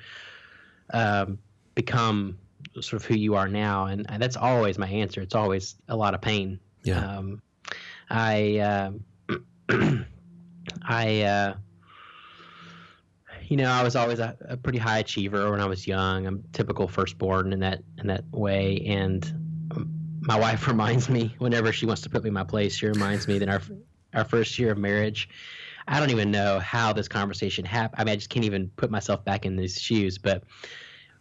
um, 0.94 1.38
become 1.76 2.38
sort 2.80 3.02
of 3.02 3.06
who 3.06 3.16
you 3.16 3.36
are 3.36 3.48
now?" 3.48 3.86
And 3.86 4.06
that's 4.20 4.38
always 4.38 4.78
my 4.78 4.88
answer. 4.88 5.22
It's 5.22 5.36
always 5.36 5.76
a 5.88 5.96
lot 5.96 6.14
of 6.14 6.22
pain. 6.22 6.60
Yeah. 6.84 7.18
Um, 7.18 7.42
I 8.10 8.58
uh, 8.60 8.92
I 10.84 11.22
uh, 11.22 11.54
you 13.48 13.56
know, 13.58 13.70
I 13.70 13.84
was 13.84 13.96
always 13.96 14.20
a, 14.20 14.36
a, 14.42 14.58
pretty 14.58 14.78
high 14.78 15.00
achiever 15.00 15.50
when 15.52 15.62
I 15.62 15.66
was 15.66 15.88
young. 15.88 16.26
I'm 16.26 16.44
typical 16.52 16.88
firstborn 16.88 17.54
in 17.54 17.60
that 17.60 17.82
in 18.00 18.08
that 18.08 18.26
way, 18.32 18.84
and 18.86 20.20
my 20.22 20.38
wife 20.38 20.68
reminds 20.68 21.10
me 21.10 21.36
whenever 21.40 21.72
she 21.72 21.86
wants 21.86 22.02
to 22.02 22.10
put 22.10 22.24
me 22.24 22.28
in 22.28 22.34
my 22.34 22.44
place. 22.44 22.76
She 22.76 22.88
reminds 22.88 23.28
me 23.28 23.40
that 23.40 23.50
our 23.50 23.62
our 24.14 24.26
first 24.26 24.58
year 24.60 24.72
of 24.72 24.78
marriage. 24.78 25.30
I 25.88 26.00
don't 26.00 26.10
even 26.10 26.32
know 26.32 26.60
how 26.60 26.94
this 26.94 27.08
conversation 27.08 27.66
happened. 27.66 28.02
I 28.02 28.04
mean, 28.04 28.14
I 28.14 28.16
just 28.16 28.30
can't 28.30 28.46
even 28.46 28.70
put 28.76 28.92
myself 28.92 29.24
back 29.24 29.46
in 29.46 29.56
these 29.56 29.80
shoes. 29.80 30.18
But 30.18 30.44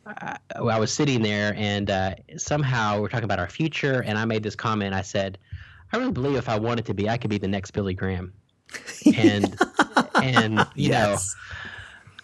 I, 0.06 0.38
I 0.54 0.78
was 0.78 0.92
sitting 0.92 1.22
there, 1.22 1.54
and 1.56 1.90
uh, 1.90 2.14
somehow 2.36 3.00
we're 3.00 3.08
talking 3.08 3.24
about 3.24 3.38
our 3.38 3.48
future, 3.48 4.02
and 4.02 4.18
I 4.18 4.24
made 4.24 4.42
this 4.42 4.56
comment. 4.56 4.94
I 4.94 5.02
said, 5.02 5.38
"I 5.92 5.96
really 5.98 6.12
believe 6.12 6.36
if 6.36 6.48
I 6.48 6.58
wanted 6.58 6.86
to 6.86 6.94
be, 6.94 7.08
I 7.08 7.16
could 7.16 7.30
be 7.30 7.38
the 7.38 7.48
next 7.48 7.72
Billy 7.72 7.94
Graham." 7.94 8.32
And 9.16 9.56
and 10.22 10.58
you 10.74 10.90
yes. 10.90 11.34
know 11.34 11.42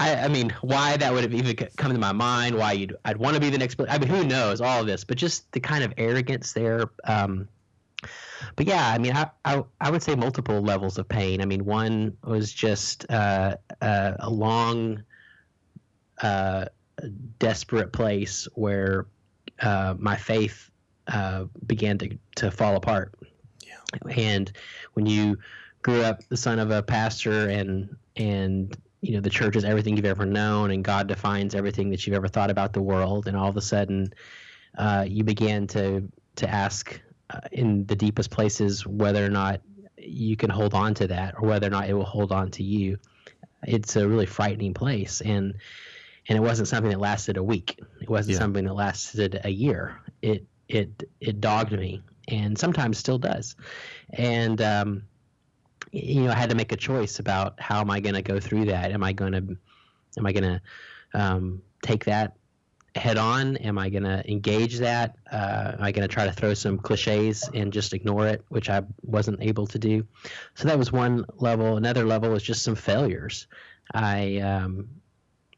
I, 0.03 0.25
I, 0.25 0.29
mean, 0.29 0.51
why 0.63 0.97
that 0.97 1.13
would 1.13 1.23
have 1.23 1.35
even 1.35 1.55
come 1.77 1.93
to 1.93 1.99
my 1.99 2.13
mind? 2.13 2.57
Why 2.57 2.73
you'd 2.73 2.97
I'd 3.05 3.19
want 3.19 3.35
to 3.35 3.41
be 3.41 3.51
the 3.51 3.59
next. 3.59 3.81
I 3.89 3.99
mean, 3.99 4.09
who 4.09 4.25
knows 4.25 4.61
all 4.61 4.81
of 4.81 4.87
this? 4.87 5.05
But 5.05 5.17
just 5.17 5.51
the 5.53 5.61
kind 5.61 5.85
of 5.85 5.93
arrogance 5.97 6.53
there. 6.53 6.91
Um, 7.05 7.49
but 8.57 8.67
yeah, 8.67 8.89
I 8.89 8.99
mean, 8.99 9.15
I, 9.15 9.31
I, 9.45 9.63
I 9.81 9.91
would 9.91 10.03
say 10.03 10.15
multiple 10.15 10.61
levels 10.61 10.99
of 10.99 11.09
pain. 11.09 11.41
I 11.41 11.45
mean, 11.45 11.65
one 11.65 12.17
was 12.25 12.53
just 12.53 13.11
uh, 13.11 13.57
uh, 13.81 14.13
a 14.19 14.31
long, 14.31 15.03
uh, 16.21 16.67
desperate 17.39 17.93
place 17.93 18.47
where 18.55 19.07
uh, 19.61 19.95
my 19.99 20.17
faith 20.17 20.71
uh, 21.09 21.45
began 21.67 21.99
to 21.99 22.19
to 22.37 22.51
fall 22.51 22.77
apart. 22.77 23.15
Yeah. 23.65 24.13
And 24.17 24.53
when 24.95 25.07
you 25.07 25.39
grew 25.83 26.03
up 26.03 26.27
the 26.29 26.37
son 26.37 26.59
of 26.59 26.71
a 26.71 26.83
pastor 26.83 27.49
and 27.49 27.97
and 28.17 28.77
you 29.01 29.15
know 29.15 29.21
the 29.21 29.31
church 29.31 29.57
is 29.57 29.65
everything 29.65 29.97
you've 29.97 30.07
ever 30.07 30.25
known 30.27 30.71
and 30.71 30.85
god 30.85 31.09
defines 31.09 31.55
everything 31.55 31.91
that 31.91 32.07
you've 32.07 32.15
ever 32.15 32.29
thought 32.29 32.51
about 32.51 32.73
the 32.73 32.81
world 32.81 33.27
and 33.27 33.37
all 33.37 33.49
of 33.49 33.57
a 33.57 33.61
sudden 33.61 34.13
uh, 34.79 35.05
you 35.07 35.25
began 35.25 35.67
to 35.67 36.09
to 36.37 36.49
ask 36.49 37.01
in 37.53 37.87
the 37.87 37.97
deepest 37.97 38.31
places 38.31 38.87
whether 38.87 39.25
or 39.25 39.31
not 39.31 39.61
you 39.97 40.37
can 40.37 40.51
hold 40.51 40.75
on 40.75 40.95
to 40.95 41.07
that 41.07 41.35
or 41.39 41.49
whether 41.49 41.67
or 41.67 41.71
not 41.71 41.89
it 41.89 41.95
will 41.95 42.05
hold 42.05 42.33
on 42.33 42.51
to 42.51 42.63
you 42.63 42.99
it's 43.65 43.97
a 43.97 44.09
really 44.09 44.27
frightening 44.27 44.75
place 44.75 45.21
and 45.21 45.55
and 46.29 46.39
it 46.39 46.41
wasn't 46.41 46.67
something 46.67 46.91
that 46.91 47.01
lasted 47.01 47.37
a 47.37 47.43
week 47.43 47.79
it 48.01 48.09
wasn't 48.09 48.33
yeah. 48.33 48.39
something 48.39 48.65
that 48.65 48.75
lasted 48.75 49.41
a 49.45 49.51
year 49.51 50.01
it 50.21 50.45
it 50.69 51.09
it 51.21 51.41
dogged 51.41 51.73
me 51.73 52.03
and 52.29 52.59
sometimes 52.59 52.99
still 52.99 53.19
does 53.19 53.55
and 54.13 54.61
um 54.61 55.03
you 55.93 56.25
know, 56.25 56.31
I 56.31 56.35
had 56.35 56.49
to 56.51 56.57
make 56.57 56.73
a 56.73 56.77
choice 56.77 57.19
about 57.19 57.61
how 57.61 57.81
am 57.81 57.91
I 57.91 58.01
going 58.01 58.15
to 58.15 58.23
go 58.23 58.41
through 58.41 58.67
that? 58.67 58.93
Am 58.93 59.05
I 59.05 59.13
going 59.13 59.33
to, 59.33 59.57
am 60.19 60.27
I 60.27 60.33
going 60.33 60.59
to 60.59 60.61
um, 61.15 61.63
take 61.83 62.07
that 62.07 62.37
head 62.95 63.17
on? 63.17 63.57
Am 63.59 63.79
I 63.79 63.89
going 63.89 64.03
to 64.03 64.29
engage 64.31 64.79
that? 64.79 65.17
Uh, 65.31 65.73
am 65.75 65.83
I 65.83 65.93
going 65.93 66.07
to 66.07 66.13
try 66.13 66.27
to 66.27 66.33
throw 66.33 66.55
some 66.55 66.79
cliches 66.79 67.49
and 67.55 67.73
just 67.73 67.95
ignore 67.95 68.27
it, 68.27 68.45
which 68.49 68.69
I 68.69 68.83
wasn't 69.03 69.43
able 69.43 69.67
to 69.69 69.79
do? 69.79 70.07
So 70.55 70.69
that 70.69 70.79
was 70.79 70.93
one 70.93 71.25
level. 71.37 71.77
Another 71.77 72.05
level 72.05 72.31
was 72.31 72.43
just 72.43 72.63
some 72.63 72.75
failures. 72.75 73.47
I, 73.95 74.39
um, 74.39 74.89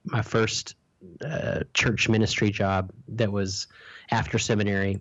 my 0.04 0.22
first 0.22 0.76
uh, 1.24 1.60
church 1.74 2.08
ministry 2.08 2.50
job 2.50 2.92
that 3.08 3.30
was 3.30 3.66
after 4.10 4.38
seminary. 4.38 5.00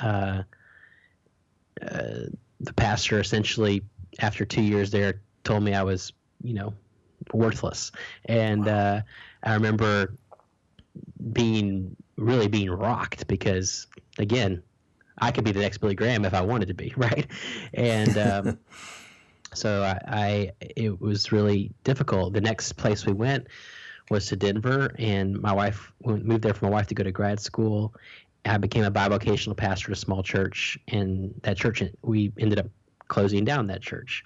Uh, 0.00 0.42
uh, 1.82 2.26
the 2.60 2.72
pastor 2.74 3.20
essentially, 3.20 3.82
after 4.18 4.44
two 4.44 4.62
years 4.62 4.90
there, 4.90 5.22
told 5.44 5.62
me 5.62 5.72
I 5.74 5.82
was, 5.82 6.12
you 6.42 6.54
know, 6.54 6.74
worthless. 7.32 7.90
And 8.26 8.66
wow. 8.66 8.72
uh, 8.72 9.00
I 9.42 9.54
remember 9.54 10.14
being 11.40 11.96
really 12.16 12.48
being 12.48 12.70
rocked 12.70 13.26
because, 13.26 13.86
again, 14.18 14.62
I 15.18 15.30
could 15.30 15.44
be 15.44 15.52
the 15.52 15.60
next 15.60 15.78
Billy 15.78 15.94
Graham 15.94 16.24
if 16.24 16.34
I 16.34 16.40
wanted 16.42 16.68
to 16.68 16.74
be, 16.74 16.92
right? 16.96 17.26
And 17.74 18.18
um, 18.18 18.58
so 19.54 19.82
I, 19.82 19.98
I, 20.06 20.52
it 20.60 21.00
was 21.00 21.32
really 21.32 21.72
difficult. 21.84 22.32
The 22.32 22.40
next 22.40 22.74
place 22.74 23.06
we 23.06 23.12
went 23.12 23.46
was 24.10 24.26
to 24.26 24.36
Denver, 24.36 24.94
and 24.98 25.40
my 25.40 25.52
wife 25.52 25.92
moved 26.04 26.42
there 26.42 26.54
for 26.54 26.64
my 26.64 26.70
wife 26.70 26.88
to 26.88 26.94
go 26.94 27.04
to 27.04 27.12
grad 27.12 27.40
school, 27.40 27.94
I 28.44 28.56
became 28.56 28.84
a 28.84 28.90
bivocational 28.90 29.56
pastor 29.56 29.92
at 29.92 29.98
a 29.98 30.00
small 30.00 30.22
church, 30.22 30.78
and 30.88 31.32
that 31.42 31.56
church 31.56 31.82
we 32.02 32.32
ended 32.38 32.58
up 32.58 32.66
closing 33.08 33.44
down 33.44 33.66
that 33.68 33.82
church. 33.82 34.24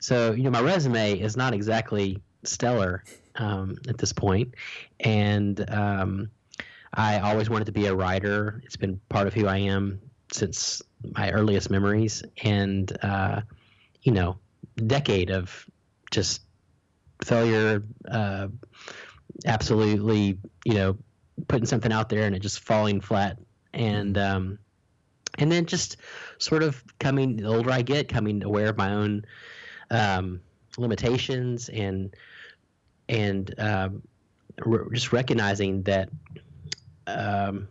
So 0.00 0.32
you 0.32 0.44
know, 0.44 0.50
my 0.50 0.60
resume 0.60 1.18
is 1.18 1.36
not 1.36 1.54
exactly 1.54 2.22
stellar 2.44 3.02
um, 3.36 3.76
at 3.88 3.98
this 3.98 4.12
point, 4.12 4.54
and 5.00 5.68
um, 5.70 6.30
I 6.96 7.20
always 7.20 7.50
wanted 7.50 7.66
to 7.66 7.72
be 7.72 7.86
a 7.86 7.94
writer. 7.94 8.62
It's 8.64 8.76
been 8.76 8.98
part 9.10 9.26
of 9.26 9.34
who 9.34 9.46
I 9.46 9.58
am 9.58 10.00
since 10.32 10.82
my 11.14 11.30
earliest 11.30 11.70
memories, 11.70 12.22
and 12.42 12.90
uh, 13.02 13.42
you 14.02 14.12
know, 14.12 14.38
decade 14.86 15.30
of 15.30 15.66
just 16.10 16.40
failure, 17.22 17.82
uh, 18.10 18.48
absolutely, 19.44 20.38
you 20.64 20.74
know, 20.74 20.96
putting 21.48 21.66
something 21.66 21.92
out 21.92 22.08
there 22.08 22.22
and 22.22 22.34
it 22.34 22.40
just 22.40 22.60
falling 22.60 23.00
flat 23.02 23.38
and 23.74 24.16
um, 24.16 24.58
and 25.38 25.52
then 25.52 25.66
just 25.66 25.98
sort 26.38 26.62
of 26.62 26.82
coming 26.98 27.36
the 27.36 27.46
older 27.46 27.70
I 27.70 27.82
get, 27.82 28.08
coming 28.08 28.42
aware 28.42 28.68
of 28.68 28.78
my 28.78 28.94
own 28.94 29.26
um, 29.90 30.40
limitations 30.78 31.68
and 31.68 32.14
and 33.08 33.54
um, 33.58 34.02
re- 34.64 34.86
just 34.92 35.12
recognizing 35.12 35.82
that 35.82 36.08
um, 37.06 37.68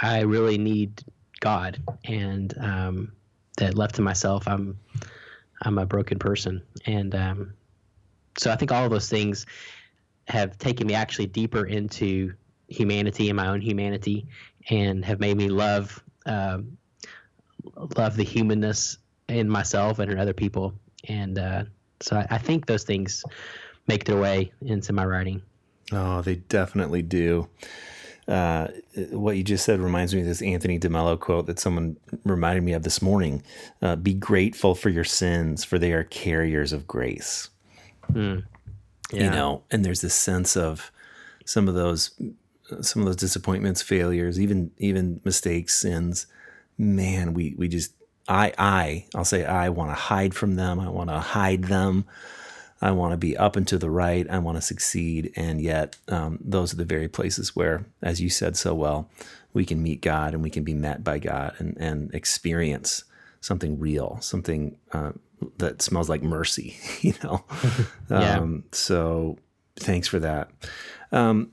I 0.00 0.20
really 0.20 0.58
need 0.58 1.02
God 1.40 1.82
and 2.04 2.54
um, 2.58 3.12
that 3.58 3.74
left 3.74 3.96
to 3.96 4.02
myself, 4.02 4.46
I'm 4.46 4.78
I'm 5.62 5.78
a 5.78 5.86
broken 5.86 6.18
person, 6.18 6.62
and 6.84 7.14
um, 7.14 7.54
so 8.38 8.50
I 8.50 8.56
think 8.56 8.72
all 8.72 8.84
of 8.84 8.90
those 8.90 9.08
things 9.08 9.46
have 10.28 10.58
taken 10.58 10.86
me 10.86 10.94
actually 10.94 11.26
deeper 11.26 11.64
into 11.64 12.34
humanity 12.68 13.30
and 13.30 13.36
my 13.36 13.48
own 13.48 13.60
humanity 13.60 14.26
and 14.68 15.04
have 15.04 15.20
made 15.20 15.36
me 15.36 15.48
love 15.48 16.02
um, 16.26 16.76
love 17.96 18.16
the 18.16 18.24
humanness 18.24 18.98
in 19.28 19.48
myself 19.48 19.98
and 19.98 20.10
in 20.10 20.18
other 20.18 20.32
people. 20.32 20.74
And 21.08 21.38
uh, 21.38 21.64
so 22.00 22.16
I, 22.16 22.26
I, 22.30 22.38
think 22.38 22.66
those 22.66 22.84
things 22.84 23.24
make 23.86 24.04
their 24.04 24.18
way 24.18 24.52
into 24.62 24.92
my 24.92 25.04
writing. 25.04 25.42
Oh, 25.92 26.22
they 26.22 26.36
definitely 26.36 27.02
do. 27.02 27.48
Uh, 28.28 28.68
what 29.10 29.36
you 29.36 29.44
just 29.44 29.64
said 29.64 29.80
reminds 29.80 30.14
me 30.14 30.20
of 30.20 30.26
this 30.26 30.42
Anthony 30.42 30.80
DeMello 30.80 31.18
quote 31.18 31.46
that 31.46 31.60
someone 31.60 31.96
reminded 32.24 32.64
me 32.64 32.72
of 32.72 32.82
this 32.82 33.00
morning. 33.00 33.42
Uh, 33.80 33.94
Be 33.94 34.14
grateful 34.14 34.74
for 34.74 34.88
your 34.88 35.04
sins, 35.04 35.64
for 35.64 35.78
they 35.78 35.92
are 35.92 36.04
carriers 36.04 36.72
of 36.72 36.86
grace. 36.86 37.50
Mm. 38.12 38.44
You 39.12 39.30
know, 39.30 39.62
and 39.70 39.84
there's 39.84 40.00
this 40.00 40.14
sense 40.14 40.56
of 40.56 40.90
some 41.44 41.68
of 41.68 41.74
those 41.74 42.10
some 42.80 43.02
of 43.02 43.06
those 43.06 43.16
disappointments, 43.16 43.82
failures, 43.82 44.40
even 44.40 44.72
even 44.78 45.20
mistakes, 45.24 45.74
sins. 45.74 46.26
Man, 46.76 47.32
we 47.32 47.54
we 47.56 47.68
just 47.68 47.92
I 48.28 48.52
I 48.58 49.06
I'll 49.14 49.24
say 49.24 49.44
I 49.44 49.68
want 49.68 49.90
to 49.90 49.94
hide 49.94 50.34
from 50.34 50.56
them. 50.56 50.80
I 50.80 50.88
want 50.88 51.10
to 51.10 51.20
hide 51.20 51.64
them. 51.64 52.04
I 52.80 52.90
want 52.90 53.12
to 53.12 53.16
be 53.16 53.36
up 53.36 53.56
and 53.56 53.66
to 53.68 53.78
the 53.78 53.90
right. 53.90 54.28
I 54.28 54.38
want 54.38 54.58
to 54.58 54.62
succeed. 54.62 55.32
And 55.36 55.60
yet, 55.60 55.96
um, 56.08 56.38
those 56.42 56.72
are 56.72 56.76
the 56.76 56.84
very 56.84 57.08
places 57.08 57.56
where, 57.56 57.86
as 58.02 58.20
you 58.20 58.28
said 58.28 58.56
so 58.56 58.74
well, 58.74 59.08
we 59.54 59.64
can 59.64 59.82
meet 59.82 60.02
God 60.02 60.34
and 60.34 60.42
we 60.42 60.50
can 60.50 60.64
be 60.64 60.74
met 60.74 61.02
by 61.02 61.18
God 61.18 61.54
and, 61.58 61.76
and 61.78 62.14
experience 62.14 63.04
something 63.40 63.78
real, 63.78 64.18
something 64.20 64.76
uh, 64.92 65.12
that 65.58 65.80
smells 65.80 66.08
like 66.08 66.22
mercy, 66.22 66.76
you 67.00 67.14
know? 67.24 67.44
Yeah. 68.10 68.38
um, 68.38 68.64
so 68.72 69.38
thanks 69.76 70.06
for 70.06 70.20
that. 70.20 70.50
Um, 71.10 71.52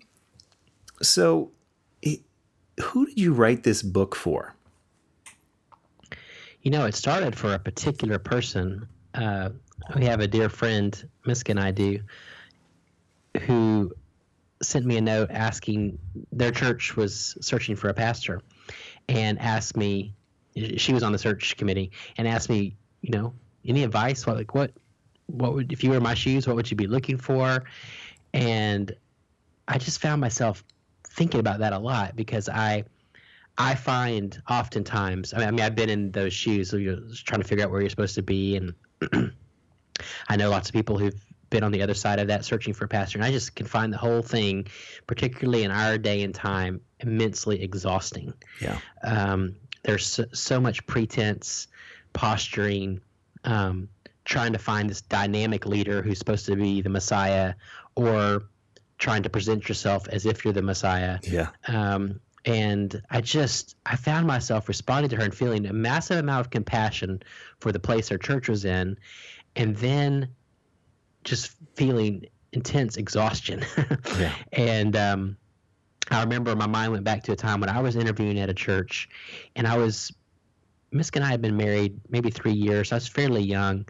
so, 1.02 1.52
it, 2.02 2.20
who 2.82 3.06
did 3.08 3.20
you 3.20 3.34
write 3.34 3.64
this 3.64 3.82
book 3.82 4.16
for? 4.16 4.54
You 6.62 6.72
know, 6.72 6.86
it 6.86 6.96
started 6.96 7.36
for 7.36 7.54
a 7.54 7.60
particular 7.60 8.20
person. 8.20 8.88
Uh, 9.14 9.50
we 9.96 10.06
have 10.06 10.20
a 10.20 10.28
dear 10.28 10.50
friend, 10.50 11.10
Miska 11.26 11.52
and 11.52 11.60
I 11.60 11.72
do, 11.72 12.00
who 13.42 13.94
sent 14.62 14.86
me 14.86 14.98
a 14.98 15.02
note 15.02 15.30
asking 15.32 15.98
their 16.32 16.52
church 16.52 16.96
was 16.96 17.38
searching 17.42 17.76
for 17.76 17.90
a 17.90 17.94
pastor 17.94 18.42
and 19.10 19.38
asked 19.40 19.76
me 19.76 20.14
she 20.56 20.94
was 20.94 21.04
on 21.04 21.12
the 21.12 21.18
search 21.18 21.58
committee 21.58 21.92
and 22.18 22.28
asked 22.28 22.50
me 22.50 22.76
you 23.02 23.12
know 23.12 23.34
any 23.66 23.84
advice? 23.84 24.26
What 24.26 24.38
like 24.38 24.56
what 24.56 24.72
what 25.26 25.54
would 25.54 25.74
if 25.74 25.84
you 25.84 25.90
were 25.90 25.98
in 25.98 26.04
my 26.04 26.14
shoes 26.14 26.48
what 26.48 26.56
would 26.56 26.70
you 26.72 26.78
be 26.78 26.88
looking 26.88 27.18
for? 27.18 27.64
And 28.34 28.96
i 29.68 29.78
just 29.78 30.02
found 30.02 30.20
myself 30.22 30.64
thinking 31.08 31.40
about 31.40 31.60
that 31.60 31.74
a 31.74 31.80
lot 31.80 32.16
because 32.16 32.50
i 32.50 32.84
i 33.58 33.76
find 33.76 34.42
oftentimes 34.50 35.34
i 35.34 35.50
mean, 35.50 35.60
I 35.60 35.66
i've 35.66 35.76
been 35.76 35.90
in 35.90 36.12
those 36.12 36.34
shoes 36.34 36.70
so 36.70 36.78
you're 36.78 37.00
trying 37.24 37.42
to 37.42 37.48
figure 37.48 37.64
out 37.64 37.72
where 37.72 37.82
you're 37.82 37.90
supposed 37.90 38.16
to 38.16 38.24
be 38.24 38.58
and 38.58 38.74
I 40.30 40.36
know 40.36 40.50
lots 40.50 40.70
of 40.70 40.74
people 40.74 40.98
who've 40.98 41.20
been 41.50 41.64
on 41.64 41.72
the 41.72 41.82
other 41.82 41.94
side 41.94 42.20
of 42.20 42.28
that 42.28 42.44
searching 42.44 42.74
for 42.74 42.86
a 42.86 42.88
pastor, 42.88 43.18
and 43.18 43.26
I 43.26 43.32
just 43.32 43.56
can 43.56 43.66
find 43.66 43.94
the 43.94 43.98
whole 43.98 44.22
thing, 44.22 44.68
particularly 45.08 45.64
in 45.64 45.72
our 45.72 45.98
day 45.98 46.24
and 46.24 46.34
time, 46.34 46.82
immensely 47.00 47.62
exhausting. 47.62 48.34
Yeah. 48.60 48.80
Um, 49.04 49.56
there's 49.84 50.06
so, 50.06 50.26
so, 50.34 50.60
much 50.60 50.86
pretense, 50.88 51.68
posturing, 52.14 53.02
um, 53.44 53.88
trying 54.26 54.54
to 54.54 54.60
find 54.60 54.90
this 54.90 55.02
dynamic 55.02 55.66
leader 55.66 56.02
who's 56.02 56.18
supposed 56.18 56.46
to 56.48 56.56
be 56.56 56.82
the 56.82 56.90
Messiah, 56.90 57.54
or 57.96 58.44
trying 58.98 59.24
to 59.24 59.30
present 59.30 59.68
yourself 59.68 60.08
as 60.08 60.26
if 60.26 60.44
you're 60.44 60.54
the 60.54 60.62
Messiah. 60.62 61.20
Yeah. 61.24 61.50
Um, 61.68 62.20
and 62.46 63.02
I 63.10 63.22
just 63.22 63.76
I 63.86 63.96
found 63.96 64.28
myself 64.28 64.68
responding 64.68 65.10
to 65.12 65.16
her 65.18 65.24
and 65.24 65.34
feeling 65.34 65.66
a 65.66 65.74
massive 65.74 66.18
amount 66.18 66.42
of 66.42 66.50
compassion 66.50 67.22
for 67.60 67.72
the 67.72 67.80
place 67.80 68.10
her 68.10 68.18
church 68.18 68.50
was 68.50 68.66
in, 68.66 68.98
and 69.56 69.76
then 69.78 70.30
just 71.24 71.56
feeling 71.76 72.26
intense 72.52 72.98
exhaustion. 72.98 73.64
yeah. 74.18 74.34
And 74.54 74.96
um, 74.96 75.38
I 76.12 76.22
remember 76.22 76.56
my 76.56 76.68
mind 76.68 76.92
went 76.92 77.04
back 77.04 77.24
to 77.24 77.32
a 77.32 77.36
time 77.36 77.60
when 77.60 77.70
I 77.70 77.80
was 77.80 77.96
interviewing 77.96 78.40
at 78.40 78.50
a 78.50 78.54
church, 78.54 79.10
and 79.56 79.68
I 79.68 79.78
was 79.78 80.12
Misk 80.94 81.16
and 81.16 81.26
I 81.26 81.30
had 81.30 81.42
been 81.42 81.58
married 81.58 82.00
maybe 82.10 82.30
three 82.30 82.54
years. 82.54 82.92
I 82.92 82.96
was 82.96 83.08
fairly 83.08 83.42
young. 83.42 83.86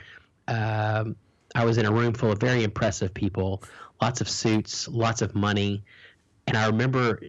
Um, 0.47 1.15
I 1.55 1.65
was 1.65 1.77
in 1.77 1.85
a 1.85 1.91
room 1.91 2.13
full 2.13 2.31
of 2.31 2.39
very 2.39 2.63
impressive 2.63 3.13
people, 3.13 3.63
lots 4.01 4.21
of 4.21 4.29
suits, 4.29 4.87
lots 4.87 5.21
of 5.21 5.35
money, 5.35 5.83
and 6.47 6.57
I 6.57 6.65
remember 6.67 7.19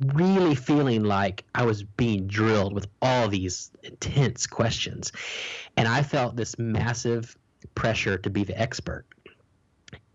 really 0.00 0.54
feeling 0.54 1.02
like 1.02 1.44
I 1.54 1.64
was 1.64 1.82
being 1.82 2.26
drilled 2.26 2.72
with 2.72 2.86
all 3.02 3.28
these 3.28 3.70
intense 3.82 4.46
questions. 4.46 5.12
And 5.76 5.88
I 5.88 6.02
felt 6.02 6.36
this 6.36 6.58
massive 6.58 7.36
pressure 7.74 8.18
to 8.18 8.30
be 8.30 8.44
the 8.44 8.58
expert. 8.58 9.04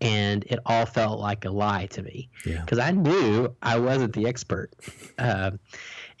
And 0.00 0.44
it 0.44 0.58
all 0.66 0.86
felt 0.86 1.18
like 1.18 1.44
a 1.44 1.50
lie 1.50 1.86
to 1.86 2.02
me 2.02 2.28
because 2.44 2.78
yeah. 2.78 2.86
I 2.86 2.90
knew 2.90 3.54
I 3.62 3.78
wasn't 3.78 4.12
the 4.12 4.26
expert, 4.26 4.70
uh, 5.18 5.52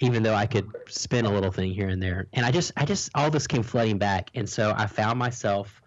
even 0.00 0.22
though 0.22 0.34
I 0.34 0.46
could 0.46 0.70
spin 0.88 1.26
a 1.26 1.30
little 1.30 1.52
thing 1.52 1.72
here 1.72 1.88
and 1.88 2.02
there. 2.02 2.26
And 2.32 2.46
I 2.46 2.50
just, 2.50 2.72
I 2.76 2.84
just, 2.84 3.10
all 3.14 3.30
this 3.30 3.46
came 3.46 3.62
flooding 3.62 3.98
back, 3.98 4.30
and 4.34 4.48
so 4.48 4.72
I 4.76 4.86
found 4.86 5.18
myself 5.18 5.82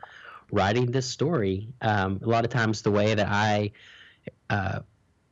writing 0.51 0.91
this 0.91 1.07
story. 1.07 1.69
Um, 1.81 2.19
a 2.23 2.27
lot 2.27 2.45
of 2.45 2.51
times, 2.51 2.83
the 2.83 2.91
way 2.91 3.15
that 3.15 3.27
I 3.27 3.71
uh, 4.49 4.79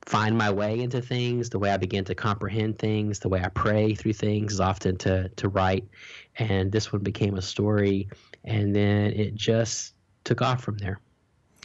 find 0.05 0.37
my 0.37 0.51
way 0.51 0.79
into 0.79 1.01
things, 1.01 1.49
the 1.49 1.59
way 1.59 1.71
I 1.71 1.77
begin 1.77 2.05
to 2.05 2.15
comprehend 2.15 2.77
things, 2.77 3.19
the 3.19 3.29
way 3.29 3.41
I 3.43 3.49
pray 3.49 3.95
through 3.95 4.13
things 4.13 4.53
is 4.53 4.59
often 4.59 4.97
to 4.97 5.29
to 5.29 5.49
write. 5.49 5.87
And 6.37 6.71
this 6.71 6.91
one 6.93 7.01
became 7.01 7.37
a 7.37 7.41
story, 7.41 8.09
and 8.43 8.75
then 8.75 9.13
it 9.13 9.35
just 9.35 9.93
took 10.23 10.41
off 10.41 10.63
from 10.63 10.77
there. 10.77 10.99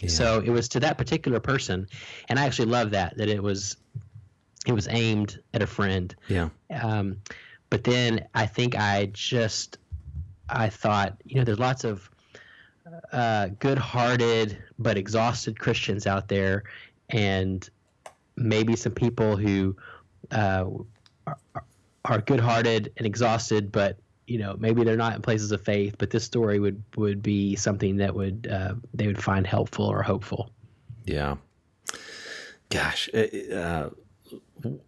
Yeah. 0.00 0.08
So 0.08 0.42
it 0.44 0.50
was 0.50 0.68
to 0.70 0.80
that 0.80 0.96
particular 0.96 1.40
person, 1.40 1.86
and 2.28 2.38
I 2.38 2.46
actually 2.46 2.70
love 2.70 2.92
that 2.92 3.16
that 3.18 3.28
it 3.28 3.42
was 3.42 3.76
it 4.66 4.72
was 4.72 4.88
aimed 4.90 5.38
at 5.52 5.62
a 5.62 5.66
friend. 5.66 6.14
Yeah. 6.28 6.48
Um, 6.70 7.18
but 7.68 7.84
then 7.84 8.26
I 8.34 8.46
think 8.46 8.76
I 8.76 9.10
just 9.12 9.78
I 10.48 10.68
thought 10.70 11.20
you 11.24 11.36
know 11.36 11.44
there's 11.44 11.58
lots 11.58 11.84
of 11.84 12.08
uh, 13.12 13.48
good-hearted 13.58 14.58
but 14.78 14.96
exhausted 14.96 15.58
Christians 15.58 16.06
out 16.06 16.28
there, 16.28 16.64
and 17.10 17.68
maybe 18.40 18.74
some 18.76 18.92
people 18.92 19.36
who 19.36 19.76
uh, 20.32 20.64
are, 21.26 21.64
are 22.04 22.20
good-hearted 22.20 22.92
and 22.96 23.06
exhausted, 23.06 23.70
but 23.70 23.98
you 24.26 24.38
know 24.38 24.56
maybe 24.58 24.84
they're 24.84 24.96
not 24.96 25.16
in 25.16 25.22
places 25.22 25.52
of 25.52 25.60
faith. 25.60 25.96
But 25.98 26.10
this 26.10 26.24
story 26.24 26.58
would 26.58 26.82
would 26.96 27.22
be 27.22 27.56
something 27.56 27.96
that 27.98 28.14
would 28.14 28.48
uh, 28.50 28.74
they 28.94 29.06
would 29.06 29.22
find 29.22 29.46
helpful 29.46 29.86
or 29.86 30.02
hopeful. 30.02 30.50
Yeah. 31.04 31.36
Gosh, 32.70 33.10
uh, 33.14 33.90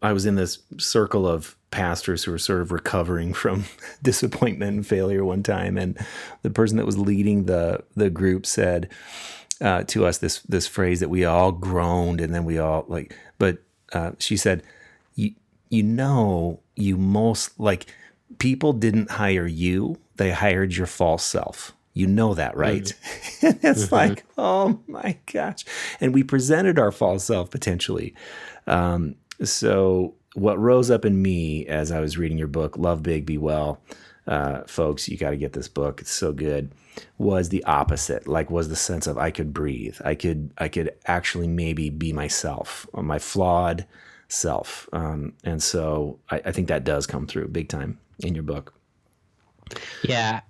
I 0.00 0.12
was 0.12 0.26
in 0.26 0.36
this 0.36 0.60
circle 0.78 1.26
of 1.26 1.56
pastors 1.70 2.24
who 2.24 2.30
were 2.30 2.38
sort 2.38 2.60
of 2.60 2.70
recovering 2.70 3.34
from 3.34 3.64
disappointment 4.02 4.76
and 4.76 4.86
failure 4.86 5.24
one 5.24 5.42
time, 5.42 5.76
and 5.76 5.98
the 6.42 6.50
person 6.50 6.76
that 6.76 6.86
was 6.86 6.98
leading 6.98 7.44
the 7.44 7.82
the 7.96 8.10
group 8.10 8.46
said 8.46 8.88
uh, 9.62 9.85
to 9.85 10.05
us 10.05 10.18
this 10.18 10.40
this 10.40 10.66
phrase 10.66 11.01
that 11.01 11.09
we 11.09 11.25
all 11.25 11.53
groaned, 11.53 12.20
and 12.20 12.35
then 12.35 12.44
we 12.44 12.59
all 12.59 12.85
like, 12.88 13.16
but 13.38 13.59
uh, 13.92 14.12
she 14.18 14.37
said, 14.37 14.62
"You 15.14 15.33
you 15.70 15.83
know, 15.83 16.61
you 16.77 16.96
most 16.96 17.59
like 17.59 17.87
people 18.38 18.72
didn't 18.72 19.12
hire 19.12 19.46
you; 19.46 19.98
they 20.16 20.33
hired 20.33 20.75
your 20.75 20.87
false 20.87 21.25
self." 21.25 21.72
You 21.94 22.07
know 22.07 22.35
that, 22.35 22.57
right? 22.57 22.85
Mm-hmm. 22.85 23.46
and 23.46 23.61
it's 23.62 23.85
mm-hmm. 23.87 23.94
like, 23.94 24.25
oh 24.38 24.81
my 24.87 25.18
gosh. 25.31 25.64
And 26.01 26.14
we 26.14 26.22
presented 26.22 26.79
our 26.79 26.90
false 26.90 27.25
self 27.25 27.51
potentially. 27.51 28.14
Um, 28.66 29.16
so, 29.44 30.14
what 30.35 30.59
rose 30.59 30.90
up 30.90 31.05
in 31.05 31.20
me 31.20 31.66
as 31.66 31.92
I 31.92 32.01
was 32.01 32.16
reading 32.16 32.38
your 32.38 32.48
book, 32.48 32.79
Love 32.79 33.03
Big, 33.03 33.27
Be 33.27 33.37
Well, 33.37 33.79
uh, 34.26 34.62
folks, 34.66 35.08
you 35.08 35.16
got 35.16 35.30
to 35.30 35.37
get 35.37 35.52
this 35.52 35.68
book. 35.68 36.00
It's 36.00 36.11
so 36.11 36.32
good. 36.32 36.72
Was 37.18 37.48
the 37.48 37.64
opposite. 37.64 38.26
Like, 38.26 38.50
was 38.50 38.68
the 38.68 38.76
sense 38.76 39.06
of 39.06 39.18
I 39.18 39.30
could 39.30 39.52
breathe. 39.52 39.98
I 40.04 40.14
could, 40.14 40.52
I 40.58 40.68
could 40.68 40.94
actually 41.06 41.48
maybe 41.48 41.90
be 41.90 42.12
myself, 42.12 42.87
my 42.94 43.18
flawed 43.18 43.87
self. 44.28 44.88
Um, 44.92 45.32
and 45.44 45.62
so, 45.62 46.18
I, 46.30 46.42
I 46.46 46.52
think 46.52 46.68
that 46.68 46.85
does 46.85 47.06
come 47.06 47.26
through 47.26 47.48
big 47.48 47.68
time 47.68 47.98
in 48.20 48.35
your 48.35 48.44
book. 48.44 48.74
Yeah, 50.02 50.40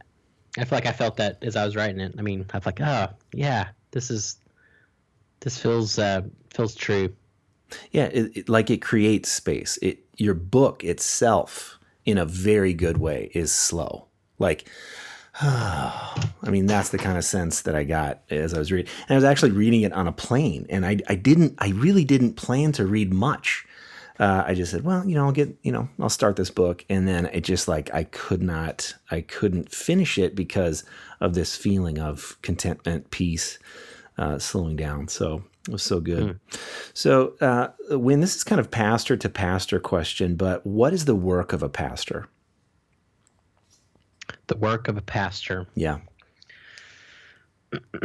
I 0.58 0.64
feel 0.64 0.76
like 0.76 0.86
I 0.86 0.92
felt 0.92 1.16
that 1.16 1.38
as 1.42 1.56
I 1.56 1.64
was 1.64 1.76
writing 1.76 2.00
it. 2.00 2.14
I 2.18 2.22
mean, 2.22 2.44
I 2.52 2.60
felt 2.60 2.66
like, 2.66 2.80
oh 2.80 3.08
yeah, 3.32 3.68
this 3.92 4.10
is 4.10 4.36
this 5.40 5.58
feels 5.58 5.98
uh, 5.98 6.22
feels 6.52 6.74
true. 6.74 7.12
Yeah, 7.90 8.04
it, 8.06 8.36
it, 8.36 8.48
like 8.48 8.70
it 8.70 8.82
creates 8.82 9.30
space. 9.30 9.78
It 9.80 10.00
your 10.16 10.34
book 10.34 10.84
itself, 10.84 11.78
in 12.04 12.18
a 12.18 12.24
very 12.24 12.74
good 12.74 12.98
way, 12.98 13.30
is 13.34 13.52
slow. 13.52 14.06
Like, 14.38 14.68
I 15.40 16.24
mean, 16.48 16.66
that's 16.66 16.90
the 16.90 16.98
kind 16.98 17.16
of 17.16 17.24
sense 17.24 17.62
that 17.62 17.74
I 17.74 17.84
got 17.84 18.20
as 18.30 18.52
I 18.52 18.58
was 18.58 18.70
reading. 18.70 18.90
And 19.08 19.10
I 19.10 19.14
was 19.14 19.24
actually 19.24 19.52
reading 19.52 19.82
it 19.82 19.92
on 19.92 20.06
a 20.06 20.12
plane, 20.12 20.66
and 20.68 20.84
I 20.84 20.98
I 21.08 21.14
didn't 21.14 21.54
I 21.58 21.70
really 21.70 22.04
didn't 22.04 22.34
plan 22.34 22.72
to 22.72 22.86
read 22.86 23.12
much. 23.12 23.66
Uh, 24.20 24.44
I 24.46 24.54
just 24.54 24.70
said, 24.70 24.84
well, 24.84 25.04
you 25.04 25.14
know, 25.14 25.24
I'll 25.24 25.32
get, 25.32 25.56
you 25.62 25.72
know, 25.72 25.88
I'll 25.98 26.10
start 26.10 26.36
this 26.36 26.50
book, 26.50 26.84
and 26.88 27.08
then 27.08 27.26
it 27.26 27.40
just 27.40 27.66
like 27.66 27.92
I 27.94 28.04
could 28.04 28.42
not, 28.42 28.94
I 29.10 29.22
couldn't 29.22 29.74
finish 29.74 30.18
it 30.18 30.36
because 30.36 30.84
of 31.20 31.34
this 31.34 31.56
feeling 31.56 31.98
of 31.98 32.36
contentment, 32.42 33.10
peace, 33.10 33.58
uh, 34.18 34.38
slowing 34.38 34.76
down. 34.76 35.08
So 35.08 35.44
it 35.66 35.72
was 35.72 35.82
so 35.82 36.00
good. 36.00 36.22
Mm. 36.22 36.38
So, 36.94 37.34
uh, 37.40 37.68
Winn 37.90 38.20
this 38.20 38.34
is 38.34 38.44
kind 38.44 38.60
of 38.60 38.70
pastor 38.70 39.16
to 39.16 39.28
pastor 39.28 39.78
question, 39.78 40.34
but 40.34 40.66
what 40.66 40.92
is 40.92 41.04
the 41.04 41.14
work 41.14 41.52
of 41.52 41.62
a 41.62 41.68
pastor? 41.68 42.26
The 44.48 44.56
work 44.56 44.88
of 44.88 44.96
a 44.96 45.02
pastor. 45.02 45.68
Yeah. 45.74 45.98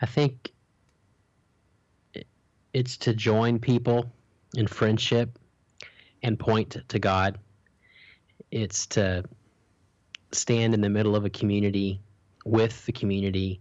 I 0.00 0.06
think 0.06 0.52
it's 2.72 2.96
to 2.98 3.14
join 3.14 3.58
people 3.58 4.12
in 4.54 4.66
friendship 4.66 5.38
and 6.22 6.38
point 6.38 6.76
to 6.88 6.98
God. 6.98 7.38
It's 8.50 8.86
to 8.88 9.24
stand 10.36 10.74
in 10.74 10.80
the 10.80 10.88
middle 10.88 11.16
of 11.16 11.24
a 11.24 11.30
community 11.30 12.00
with 12.44 12.84
the 12.86 12.92
community 12.92 13.60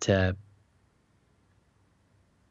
to 0.00 0.36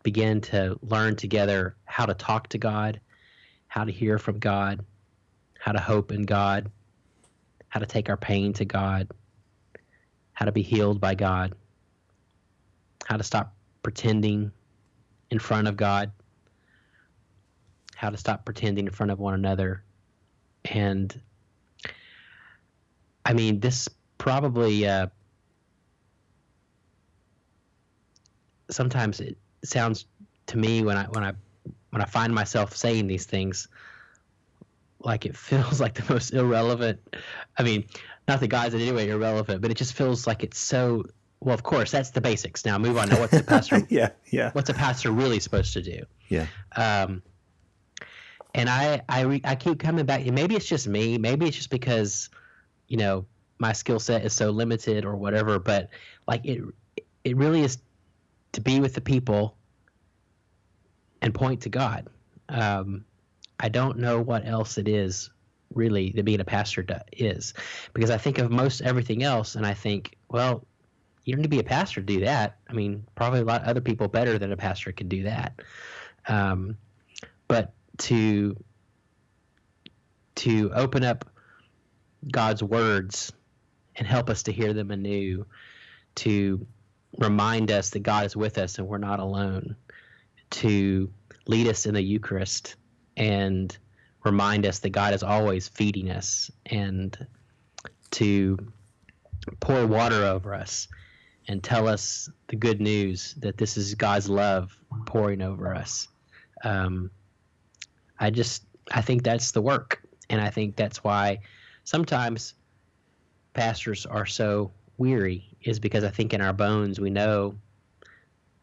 begin 0.03 0.41
to 0.41 0.77
learn 0.81 1.15
together 1.15 1.75
how 1.85 2.05
to 2.05 2.13
talk 2.13 2.47
to 2.49 2.57
God, 2.57 2.99
how 3.67 3.83
to 3.83 3.91
hear 3.91 4.17
from 4.17 4.39
God, 4.39 4.85
how 5.59 5.71
to 5.71 5.79
hope 5.79 6.11
in 6.11 6.23
God, 6.23 6.71
how 7.69 7.79
to 7.79 7.85
take 7.85 8.09
our 8.09 8.17
pain 8.17 8.53
to 8.53 8.65
God, 8.65 9.09
how 10.33 10.45
to 10.45 10.51
be 10.51 10.61
healed 10.61 10.99
by 11.01 11.15
God, 11.15 11.53
how 13.05 13.17
to 13.17 13.23
stop 13.23 13.53
pretending 13.83 14.51
in 15.31 15.39
front 15.39 15.67
of 15.67 15.77
God, 15.77 16.11
how 17.95 18.09
to 18.09 18.17
stop 18.17 18.45
pretending 18.45 18.85
in 18.85 18.93
front 18.93 19.11
of 19.11 19.19
one 19.19 19.33
another. 19.33 19.83
And 20.65 21.19
I 23.27 23.33
mean, 23.33 23.59
this 23.59 23.89
probably 24.17 24.87
uh, 24.87 25.07
sometimes 28.69 29.19
it 29.19 29.37
sounds 29.63 30.05
to 30.47 30.57
me 30.57 30.81
when 30.83 30.95
I 30.97 31.03
when 31.05 31.25
I 31.25 31.33
when 31.89 32.01
I 32.01 32.05
find 32.05 32.33
myself 32.33 32.75
saying 32.75 33.07
these 33.07 33.25
things 33.25 33.67
like 35.01 35.25
it 35.25 35.35
feels 35.47 35.81
like 35.81 35.95
the 35.95 36.13
most 36.13 36.33
irrelevant. 36.33 36.99
I 37.57 37.63
mean, 37.63 37.85
not 38.29 38.39
the 38.39 38.47
guys 38.47 38.73
in 38.73 38.79
any 38.79 38.93
way 38.93 39.09
irrelevant, 39.09 39.61
but 39.61 39.71
it 39.71 39.75
just 39.75 39.93
feels 39.93 40.25
like 40.25 40.43
it's 40.43 40.57
so. 40.57 41.03
Well, 41.39 41.53
of 41.53 41.61
course, 41.61 41.91
that's 41.91 42.09
the 42.11 42.21
basics. 42.21 42.65
Now 42.65 42.79
move 42.79 42.97
on. 42.97 43.09
Now, 43.09 43.19
what's 43.19 43.33
the 43.37 43.43
pastor? 43.47 43.85
yeah, 43.89 44.09
yeah. 44.31 44.51
What's 44.53 44.69
a 44.69 44.73
pastor 44.73 45.11
really 45.11 45.39
supposed 45.39 45.73
to 45.73 45.81
do? 45.81 46.03
Yeah. 46.29 46.47
Um, 46.75 47.21
and 48.55 48.69
I 48.69 49.01
I 49.09 49.21
re, 49.21 49.41
I 49.43 49.55
keep 49.55 49.79
coming 49.79 50.05
back. 50.05 50.25
Maybe 50.25 50.55
it's 50.55 50.65
just 50.65 50.87
me. 50.87 51.17
Maybe 51.17 51.45
it's 51.45 51.57
just 51.57 51.69
because, 51.69 52.29
you 52.87 52.97
know, 52.97 53.25
my 53.59 53.73
skill 53.73 53.99
set 53.99 54.25
is 54.25 54.33
so 54.33 54.51
limited 54.51 55.05
or 55.05 55.15
whatever. 55.15 55.59
But 55.59 55.89
like 56.27 56.45
it, 56.45 56.63
it 57.23 57.37
really 57.37 57.61
is 57.61 57.79
to 58.53 58.61
be 58.61 58.79
with 58.79 58.93
the 58.93 59.01
people 59.01 59.57
and 61.21 61.33
point 61.33 61.61
to 61.61 61.69
God. 61.69 62.07
Um, 62.49 63.05
I 63.59 63.69
don't 63.69 63.97
know 63.97 64.21
what 64.21 64.45
else 64.45 64.77
it 64.77 64.87
is 64.87 65.29
really 65.73 66.11
that 66.15 66.23
being 66.23 66.39
a 66.39 66.45
pastor 66.45 66.83
do, 66.83 66.99
is 67.11 67.53
because 67.93 68.09
I 68.09 68.17
think 68.17 68.37
of 68.37 68.51
most 68.51 68.81
everything 68.81 69.23
else 69.23 69.55
and 69.55 69.65
I 69.65 69.73
think, 69.73 70.17
well, 70.29 70.65
you 71.23 71.33
don't 71.33 71.41
need 71.41 71.43
to 71.43 71.49
be 71.49 71.59
a 71.59 71.63
pastor 71.63 71.99
to 71.99 72.05
do 72.05 72.21
that. 72.21 72.57
I 72.69 72.73
mean, 72.73 73.05
probably 73.15 73.41
a 73.41 73.43
lot 73.43 73.61
of 73.61 73.67
other 73.67 73.81
people 73.81 74.07
better 74.07 74.37
than 74.37 74.51
a 74.53 74.57
pastor 74.57 74.91
could 74.93 75.09
do 75.09 75.23
that. 75.23 75.59
Um, 76.27 76.77
but 77.47 77.73
to 77.99 78.55
to 80.35 80.71
open 80.73 81.03
up 81.03 81.29
God's 82.31 82.63
words 82.63 83.31
and 83.95 84.07
help 84.07 84.29
us 84.29 84.43
to 84.43 84.51
hear 84.51 84.73
them 84.73 84.91
anew, 84.91 85.45
to 86.15 86.65
remind 87.17 87.71
us 87.71 87.91
that 87.91 87.99
God 87.99 88.25
is 88.25 88.35
with 88.35 88.57
us 88.57 88.77
and 88.77 88.87
we're 88.87 88.97
not 88.97 89.19
alone, 89.19 89.75
to 90.49 91.11
lead 91.47 91.67
us 91.67 91.85
in 91.85 91.93
the 91.93 92.01
Eucharist 92.01 92.75
and 93.15 93.75
remind 94.23 94.65
us 94.65 94.79
that 94.79 94.89
God 94.89 95.13
is 95.13 95.23
always 95.23 95.67
feeding 95.67 96.11
us 96.11 96.51
and 96.65 97.17
to 98.11 98.57
pour 99.59 99.85
water 99.87 100.25
over 100.25 100.53
us 100.53 100.87
and 101.47 101.63
tell 101.63 101.87
us 101.87 102.29
the 102.47 102.55
good 102.55 102.81
news 102.81 103.35
that 103.39 103.57
this 103.57 103.77
is 103.77 103.95
God's 103.95 104.29
love 104.29 104.77
pouring 105.05 105.41
over 105.41 105.73
us. 105.73 106.07
Um, 106.63 107.09
I 108.19 108.29
just, 108.29 108.63
I 108.91 109.01
think 109.01 109.23
that's 109.23 109.51
the 109.51 109.61
work. 109.61 110.01
And 110.29 110.41
I 110.41 110.49
think 110.49 110.75
that's 110.75 111.03
why 111.03 111.39
sometimes 111.87 112.53
pastors 113.53 114.05
are 114.05 114.25
so 114.25 114.69
weary, 114.97 115.47
is 115.61 115.79
because 115.79 116.03
I 116.03 116.09
think 116.09 116.33
in 116.33 116.41
our 116.41 116.51
bones 116.51 116.99
we 116.99 117.09
know 117.09 117.55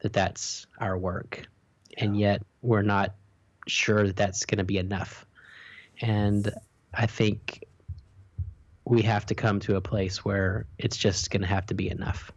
that 0.00 0.12
that's 0.12 0.66
our 0.78 0.98
work. 0.98 1.48
Yeah. 1.88 2.04
And 2.04 2.18
yet 2.18 2.42
we're 2.60 2.82
not 2.82 3.14
sure 3.66 4.06
that 4.06 4.16
that's 4.16 4.44
going 4.44 4.58
to 4.58 4.64
be 4.64 4.76
enough. 4.76 5.24
And 6.02 6.52
I 6.92 7.06
think 7.06 7.64
we 8.84 9.00
have 9.00 9.24
to 9.26 9.34
come 9.34 9.58
to 9.60 9.76
a 9.76 9.80
place 9.80 10.22
where 10.22 10.66
it's 10.76 10.98
just 10.98 11.30
going 11.30 11.40
to 11.40 11.48
have 11.48 11.64
to 11.66 11.74
be 11.74 11.88
enough. 11.88 12.30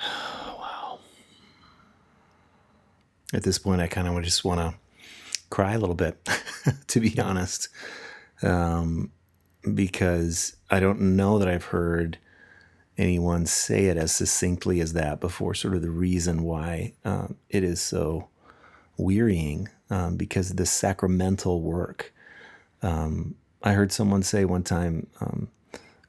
wow. 0.02 1.00
At 3.34 3.42
this 3.42 3.58
point, 3.58 3.82
I 3.82 3.86
kind 3.86 4.08
of 4.08 4.24
just 4.24 4.46
want 4.46 4.60
to 4.60 4.74
cry 5.50 5.74
a 5.74 5.78
little 5.78 5.94
bit, 5.94 6.26
to 6.86 7.00
be 7.00 7.20
honest, 7.20 7.68
um, 8.42 9.10
because 9.74 10.56
I 10.70 10.80
don't 10.80 11.16
know 11.16 11.38
that 11.38 11.48
I've 11.48 11.66
heard 11.66 12.18
anyone 12.98 13.46
say 13.46 13.86
it 13.86 13.96
as 13.96 14.12
succinctly 14.12 14.80
as 14.80 14.92
that 14.94 15.20
before, 15.20 15.54
sort 15.54 15.74
of 15.74 15.82
the 15.82 15.90
reason 15.90 16.42
why 16.42 16.94
um, 17.04 17.36
it 17.50 17.62
is 17.62 17.80
so 17.80 18.28
wearying 18.96 19.68
um, 19.90 20.16
because 20.16 20.50
of 20.50 20.56
the 20.56 20.66
sacramental 20.66 21.60
work. 21.60 22.12
Um, 22.82 23.34
I 23.62 23.72
heard 23.72 23.92
someone 23.92 24.22
say 24.22 24.44
one 24.44 24.62
time, 24.62 25.06
um, 25.20 25.48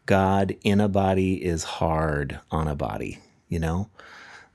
God 0.06 0.56
in 0.64 0.80
a 0.80 0.88
body 0.88 1.44
is 1.44 1.64
hard 1.64 2.40
on 2.50 2.68
a 2.68 2.76
body, 2.76 3.20
you 3.50 3.60
know? 3.60 3.90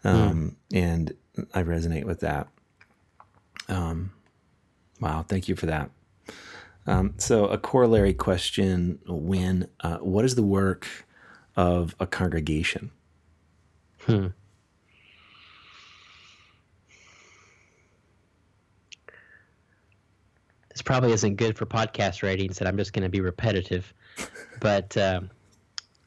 Mm. 0.04 0.54
And 0.72 1.14
I 1.52 1.62
resonate 1.62 2.04
with 2.04 2.20
that. 2.20 2.48
Um, 3.68 4.12
wow, 5.00 5.24
thank 5.28 5.48
you 5.48 5.56
for 5.56 5.66
that. 5.66 5.90
Um, 6.86 7.14
so, 7.18 7.46
a 7.46 7.58
corollary 7.58 8.14
question 8.14 8.98
Winn, 9.06 9.68
uh, 9.80 9.98
what 9.98 10.24
is 10.24 10.34
the 10.34 10.42
work 10.42 10.88
of 11.56 11.94
a 12.00 12.06
congregation? 12.06 12.90
Hmm. 14.00 14.28
this 20.72 20.82
probably 20.82 21.12
isn't 21.12 21.36
good 21.36 21.56
for 21.56 21.66
podcast 21.66 22.22
ratings, 22.22 22.58
and 22.58 22.66
I'm 22.66 22.76
just 22.76 22.92
going 22.92 23.02
to 23.02 23.08
be 23.08 23.20
repetitive. 23.20 23.92
but 24.60 24.96
um, 24.96 25.30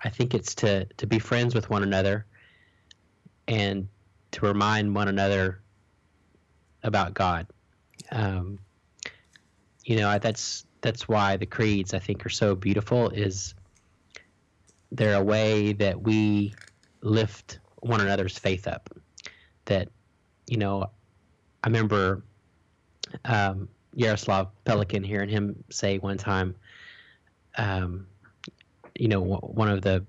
I 0.03 0.09
think 0.09 0.33
it's 0.33 0.55
to 0.55 0.85
to 0.85 1.07
be 1.07 1.19
friends 1.19 1.55
with 1.55 1.69
one 1.69 1.83
another 1.83 2.25
and 3.47 3.87
to 4.31 4.45
remind 4.45 4.93
one 4.93 5.07
another 5.07 5.61
about 6.83 7.13
God. 7.13 7.47
Um, 8.11 8.59
you 9.85 9.95
know, 9.97 10.17
that's 10.19 10.65
that's 10.81 11.07
why 11.07 11.37
the 11.37 11.45
creeds 11.45 11.93
I 11.93 11.99
think 11.99 12.25
are 12.25 12.29
so 12.29 12.55
beautiful. 12.55 13.09
Is 13.09 13.53
they're 14.91 15.15
a 15.15 15.23
way 15.23 15.73
that 15.73 16.01
we 16.01 16.53
lift 17.01 17.59
one 17.77 18.01
another's 18.01 18.37
faith 18.37 18.67
up. 18.67 18.89
That 19.65 19.89
you 20.47 20.57
know, 20.57 20.89
I 21.63 21.67
remember 21.67 22.23
um, 23.23 23.69
Jaroslav 23.95 24.49
Pelikan 24.65 25.05
hearing 25.05 25.29
him 25.29 25.63
say 25.69 25.99
one 25.99 26.17
time, 26.17 26.55
um, 27.57 28.07
you 28.95 29.07
know, 29.07 29.21
one 29.21 29.69
of 29.69 29.81
the, 29.81 30.03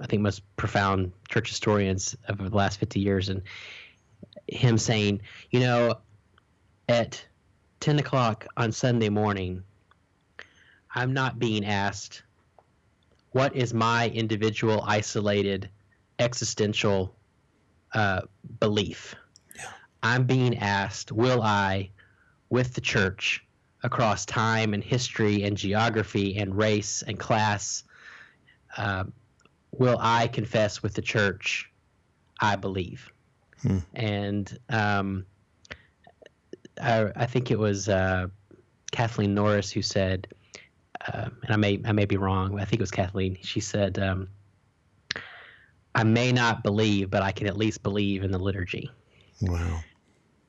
I 0.00 0.06
think, 0.06 0.22
most 0.22 0.42
profound 0.56 1.12
church 1.28 1.48
historians 1.48 2.16
of 2.28 2.38
the 2.38 2.56
last 2.56 2.78
50 2.78 3.00
years, 3.00 3.28
and 3.28 3.42
him 4.46 4.78
saying, 4.78 5.20
you 5.50 5.60
know, 5.60 5.96
at 6.88 7.24
10 7.80 7.98
o'clock 7.98 8.46
on 8.56 8.72
Sunday 8.72 9.08
morning, 9.08 9.62
I'm 10.94 11.12
not 11.12 11.38
being 11.38 11.64
asked, 11.64 12.22
what 13.32 13.54
is 13.54 13.72
my 13.72 14.08
individual, 14.08 14.82
isolated, 14.86 15.68
existential 16.18 17.14
uh, 17.94 18.22
belief? 18.58 19.14
Yeah. 19.56 19.70
I'm 20.02 20.24
being 20.24 20.58
asked, 20.58 21.12
will 21.12 21.42
I 21.42 21.90
with 22.50 22.74
the 22.74 22.80
church 22.80 23.44
across 23.82 24.26
time 24.26 24.74
and 24.74 24.84
history 24.84 25.44
and 25.44 25.56
geography 25.56 26.36
and 26.36 26.56
race 26.56 27.02
and 27.06 27.18
class. 27.18 27.84
Uh, 28.76 29.04
will 29.72 29.98
I 30.00 30.28
confess 30.28 30.82
with 30.82 30.94
the 30.94 31.02
church? 31.02 31.70
I 32.40 32.56
believe. 32.56 33.12
Hmm. 33.62 33.78
And 33.94 34.58
um, 34.70 35.26
I, 36.82 37.12
I, 37.16 37.26
think 37.26 37.50
it 37.50 37.58
was 37.58 37.88
uh, 37.88 38.28
Kathleen 38.92 39.34
Norris 39.34 39.70
who 39.70 39.82
said, 39.82 40.28
uh, 41.06 41.28
and 41.42 41.50
I 41.50 41.56
may 41.56 41.80
I 41.84 41.92
may 41.92 42.04
be 42.04 42.16
wrong, 42.16 42.52
but 42.52 42.60
I 42.60 42.64
think 42.64 42.80
it 42.80 42.82
was 42.82 42.90
Kathleen. 42.90 43.38
She 43.42 43.60
said, 43.60 43.98
um, 43.98 44.28
"I 45.94 46.04
may 46.04 46.32
not 46.32 46.62
believe, 46.62 47.10
but 47.10 47.22
I 47.22 47.32
can 47.32 47.46
at 47.46 47.56
least 47.56 47.82
believe 47.82 48.22
in 48.22 48.30
the 48.30 48.38
liturgy." 48.38 48.90
Wow. 49.40 49.80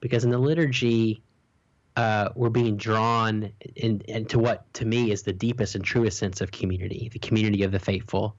Because 0.02 0.24
in 0.24 0.32
the 0.32 0.38
liturgy, 0.38 1.24
uh, 1.96 2.30
we're 2.36 2.50
being 2.50 2.76
drawn 2.78 3.52
in, 3.76 4.02
into 4.08 4.39
what 4.39 4.72
to 4.74 4.86
me 4.86 5.12
is 5.12 5.24
the 5.24 5.34
deepest 5.34 5.76
and 5.76 5.84
truest 5.84 6.17
sense 6.17 6.41
of 6.41 6.52
community, 6.52 7.10
the 7.12 7.20
community 7.20 7.63
of 7.63 7.72
the 7.72 7.80
faithful. 7.80 8.36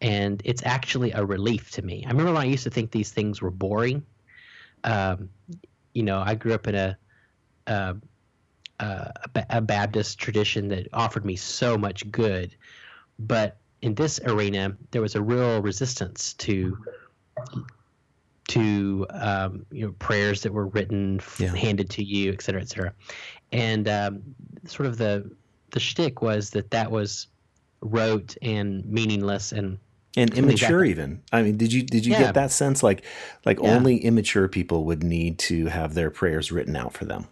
and 0.00 0.40
it's 0.46 0.62
actually 0.64 1.12
a 1.12 1.22
relief 1.22 1.70
to 1.72 1.82
me. 1.82 2.04
I 2.06 2.10
remember 2.10 2.32
when 2.32 2.42
I 2.42 2.46
used 2.46 2.64
to 2.64 2.70
think 2.70 2.90
these 2.90 3.10
things 3.10 3.42
were 3.42 3.50
boring. 3.50 4.02
Um, 4.84 5.28
you 5.94 6.02
know, 6.02 6.22
I 6.24 6.34
grew 6.34 6.54
up 6.54 6.66
in 6.66 6.74
a, 6.74 6.98
a, 7.66 7.96
a 9.50 9.60
Baptist 9.60 10.18
tradition 10.18 10.68
that 10.68 10.88
offered 10.92 11.24
me 11.24 11.36
so 11.36 11.76
much 11.76 12.10
good, 12.10 12.54
but 13.18 13.58
in 13.82 13.94
this 13.94 14.20
arena, 14.24 14.76
there 14.90 15.02
was 15.02 15.14
a 15.14 15.22
real 15.22 15.60
resistance 15.62 16.34
to 16.34 16.76
to 18.48 19.06
um, 19.10 19.64
you 19.70 19.86
know 19.86 19.92
prayers 19.98 20.42
that 20.42 20.52
were 20.52 20.66
written, 20.66 21.20
yeah. 21.38 21.54
handed 21.54 21.88
to 21.90 22.04
you, 22.04 22.32
et 22.32 22.42
cetera, 22.42 22.60
et 22.60 22.68
cetera. 22.68 22.92
And 23.52 23.88
um, 23.88 24.22
sort 24.66 24.86
of 24.86 24.98
the 24.98 25.30
the 25.70 25.80
shtick 25.80 26.20
was 26.20 26.50
that 26.50 26.70
that 26.70 26.90
was 26.90 27.28
rote 27.80 28.36
and 28.42 28.84
meaningless 28.84 29.52
and 29.52 29.78
and 30.16 30.32
immature 30.34 30.84
even. 30.84 31.22
I 31.32 31.42
mean 31.42 31.56
did 31.56 31.72
you 31.72 31.82
did 31.82 32.04
you 32.04 32.12
yeah. 32.12 32.20
get 32.20 32.34
that 32.34 32.50
sense 32.50 32.82
like 32.82 33.04
like 33.44 33.58
yeah. 33.62 33.74
only 33.74 33.98
immature 33.98 34.48
people 34.48 34.84
would 34.84 35.02
need 35.02 35.38
to 35.40 35.66
have 35.66 35.94
their 35.94 36.10
prayers 36.10 36.50
written 36.50 36.76
out 36.76 36.92
for 36.92 37.04
them? 37.04 37.28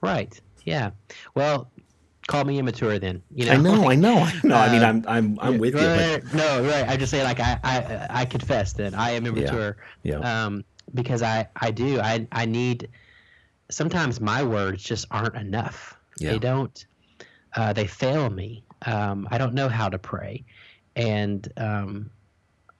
Right. 0.00 0.40
Yeah. 0.64 0.90
Well 1.34 1.70
call 2.26 2.44
me 2.44 2.58
immature 2.58 2.98
then 2.98 3.22
you 3.34 3.44
know 3.44 3.52
i 3.52 3.56
know 3.56 3.90
i 3.90 3.94
know 3.94 4.16
i 4.16 4.40
know. 4.42 4.54
Uh, 4.54 4.58
i 4.58 4.72
mean 4.72 4.82
i'm 4.82 5.04
i'm 5.06 5.38
i'm 5.42 5.58
with 5.58 5.74
right, 5.74 6.22
you 6.22 6.22
but... 6.22 6.34
no 6.34 6.64
right. 6.64 6.88
I 6.88 6.96
just 6.96 7.10
say 7.10 7.22
like 7.22 7.38
i 7.38 7.58
i 7.62 8.06
i 8.08 8.24
confess 8.24 8.72
that 8.74 8.94
i 8.94 9.10
am 9.10 9.26
immature 9.26 9.76
yeah. 10.02 10.20
yeah. 10.20 10.44
um 10.46 10.64
because 10.94 11.22
i 11.22 11.46
i 11.56 11.70
do. 11.70 12.00
I 12.00 12.26
i 12.32 12.46
need 12.46 12.88
sometimes 13.70 14.20
my 14.20 14.42
words 14.42 14.82
just 14.82 15.06
aren't 15.10 15.34
enough. 15.34 15.96
Yeah. 16.18 16.32
they 16.32 16.38
don't 16.38 16.86
uh, 17.56 17.72
they 17.72 17.86
fail 17.86 18.30
me. 18.30 18.64
Um, 18.86 19.26
i 19.30 19.38
don't 19.38 19.54
know 19.54 19.68
how 19.68 19.88
to 19.88 19.98
pray 19.98 20.44
and 20.96 21.50
um, 21.56 22.10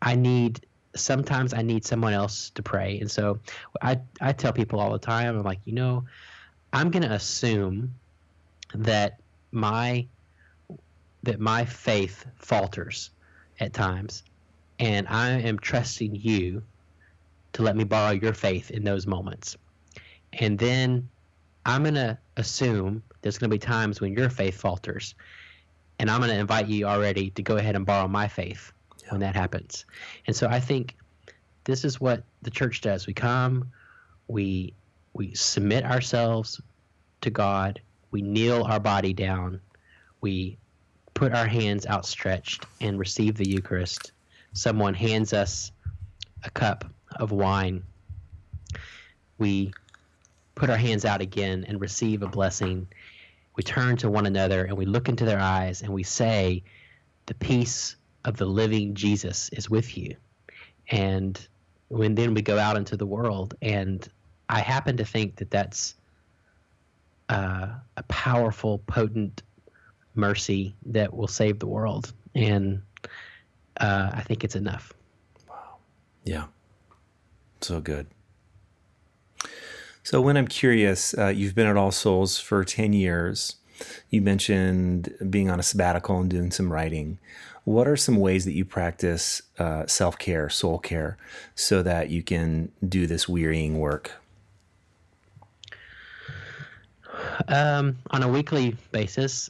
I 0.03 0.15
need 0.15 0.67
sometimes 0.97 1.53
I 1.53 1.63
need 1.63 1.85
someone 1.85 2.13
else 2.13 2.51
to 2.51 2.63
pray, 2.63 2.99
and 3.01 3.11
so 3.11 3.39
I 3.83 4.01
I 4.21 4.33
tell 4.33 4.53
people 4.53 4.81
all 4.81 4.93
the 4.93 4.99
time 4.99 5.37
I'm 5.37 5.43
like 5.43 5.61
you 5.65 5.75
know 5.75 6.05
I'm 6.73 6.91
gonna 6.91 7.13
assume 7.13 7.95
that 8.75 9.21
my 9.53 10.07
that 11.23 11.41
my 11.41 11.65
faith 11.65 12.27
falters 12.37 13.11
at 13.61 13.73
times, 13.73 14.23
and 14.79 15.07
I 15.09 15.31
am 15.31 15.59
trusting 15.59 16.15
you 16.15 16.63
to 17.55 17.63
let 17.63 17.77
me 17.77 17.85
borrow 17.85 18.13
your 18.13 18.35
faith 18.35 18.71
in 18.71 18.85
those 18.85 19.07
moments, 19.07 19.57
and 20.35 20.59
then 20.59 21.09
I'm 21.67 21.83
gonna 21.85 22.19
assume 22.37 23.03
there's 23.23 23.39
gonna 23.39 23.51
be 23.51 23.59
times 23.59 24.01
when 24.01 24.13
your 24.13 24.29
faith 24.29 24.61
falters, 24.61 25.15
and 25.99 26.11
I'm 26.11 26.21
going 26.21 26.31
to 26.31 26.39
invite 26.39 26.69
you 26.69 26.87
already 26.87 27.31
to 27.31 27.43
go 27.43 27.57
ahead 27.57 27.77
and 27.77 27.87
borrow 27.87 28.09
my 28.09 28.29
faith 28.29 28.73
yeah. 29.03 29.11
when 29.11 29.21
that 29.21 29.35
happens. 29.35 29.85
And 30.27 30.35
so 30.35 30.49
I 30.49 30.61
think 30.61 30.97
this 31.65 31.85
is 31.85 32.01
what 32.01 32.23
the 32.43 32.51
church 32.51 32.81
does. 32.81 33.07
We 33.07 33.15
come, 33.15 33.71
we 34.29 34.75
we 35.13 35.35
submit 35.35 35.85
ourselves 35.85 36.61
to 37.21 37.31
God, 37.31 37.81
we 38.11 38.21
kneel 38.21 38.65
our 38.65 38.81
body 38.81 39.13
down, 39.13 39.61
we 40.21 40.59
put 41.15 41.33
our 41.33 41.47
hands 41.47 41.87
outstretched 41.87 42.67
and 42.81 42.99
receive 42.99 43.37
the 43.37 43.49
Eucharist. 43.49 44.13
Someone 44.53 44.95
hands 44.95 45.33
us 45.33 45.71
a 46.43 46.51
cup 46.51 46.85
of 47.17 47.31
wine. 47.31 47.85
We 49.39 49.73
put 50.55 50.71
our 50.71 50.77
hands 50.77 51.05
out 51.05 51.21
again 51.21 51.65
and 51.69 51.81
receive 51.81 52.23
a 52.23 52.29
blessing 52.29 52.89
we 53.57 53.63
turn 53.63 53.97
to 53.99 54.11
one 54.11 54.27
another 54.27 54.65
and 54.65 54.77
we 54.77 54.85
look 54.85 55.09
into 55.09 55.25
their 55.25 55.41
eyes 55.41 55.83
and 55.83 55.93
we 55.93 56.03
say, 56.03 56.63
The 57.27 57.35
peace 57.35 57.97
of 58.25 58.37
the 58.37 58.47
living 58.47 58.95
Jesus 58.95 59.49
is 59.51 59.71
with 59.71 59.97
you. 59.97 60.17
And 60.91 61.41
when 61.89 62.15
then 62.15 62.35
we 62.35 62.43
go 62.43 62.59
out 62.59 62.77
into 62.77 62.97
the 62.97 63.07
world, 63.07 63.55
and 63.63 64.07
I 64.49 64.61
happen 64.61 64.97
to 64.97 65.05
think 65.05 65.37
that 65.37 65.51
that's 65.51 65.95
uh, 67.29 67.69
a 67.97 68.03
powerful, 68.09 68.79
potent 68.87 69.43
mercy 70.15 70.75
that 70.87 71.15
will 71.15 71.29
save 71.29 71.59
the 71.59 71.67
world. 71.67 72.13
And 72.35 72.83
uh, 73.81 74.11
I 74.13 74.23
think 74.23 74.45
it's 74.45 74.57
enough. 74.57 74.93
Wow. 75.49 75.77
Yeah. 76.25 76.47
So 77.61 77.81
good. 77.81 78.07
So, 80.05 80.21
Winn 80.21 80.37
I'm 80.37 80.47
curious, 80.47 81.17
uh, 81.17 81.29
you've 81.29 81.55
been 81.55 81.67
at 81.67 81.79
All 81.79 81.91
Souls 81.91 82.39
for 82.39 82.63
10 82.63 82.93
years. 82.93 83.57
You 84.11 84.21
mentioned 84.21 85.15
being 85.31 85.49
on 85.49 85.59
a 85.59 85.63
sabbatical 85.63 86.19
and 86.19 86.29
doing 86.29 86.51
some 86.51 86.71
writing. 86.71 87.19
What 87.65 87.89
are 87.89 87.97
some 87.97 88.17
ways 88.17 88.45
that 88.45 88.53
you 88.53 88.67
practice 88.67 89.41
uh, 89.59 89.87
self 89.87 90.19
care, 90.19 90.51
soul 90.51 90.79
care, 90.79 91.17
so 91.55 91.83
that 91.83 92.11
you 92.11 92.23
can 92.23 92.71
do 92.87 93.07
this 93.07 93.27
wearying 93.27 93.79
work? 93.79 94.13
Um, 97.49 97.97
on 98.11 98.23
a 98.23 98.29
weekly 98.29 98.77
basis, 98.93 99.49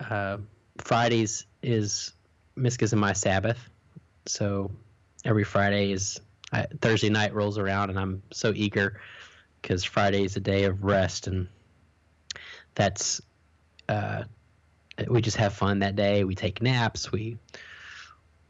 uh, 0.00 0.36
Fridays 0.76 1.46
is 1.62 2.12
Miska's 2.56 2.92
and 2.92 3.00
my 3.00 3.14
Sabbath. 3.14 3.70
So 4.26 4.70
every 5.24 5.44
Friday 5.44 5.92
is 5.92 6.20
I, 6.52 6.66
Thursday 6.82 7.08
night 7.08 7.32
rolls 7.32 7.56
around, 7.56 7.88
and 7.88 7.98
I'm 7.98 8.22
so 8.32 8.52
eager 8.54 9.00
because 9.64 9.82
Friday 9.82 10.24
is 10.24 10.36
a 10.36 10.40
day 10.40 10.64
of 10.64 10.84
rest, 10.84 11.26
and 11.26 11.48
that's 12.74 13.22
uh, 13.88 14.24
we 15.08 15.22
just 15.22 15.38
have 15.38 15.54
fun 15.54 15.78
that 15.78 15.96
day. 15.96 16.22
We 16.24 16.34
take 16.34 16.60
naps, 16.60 17.10
we 17.10 17.38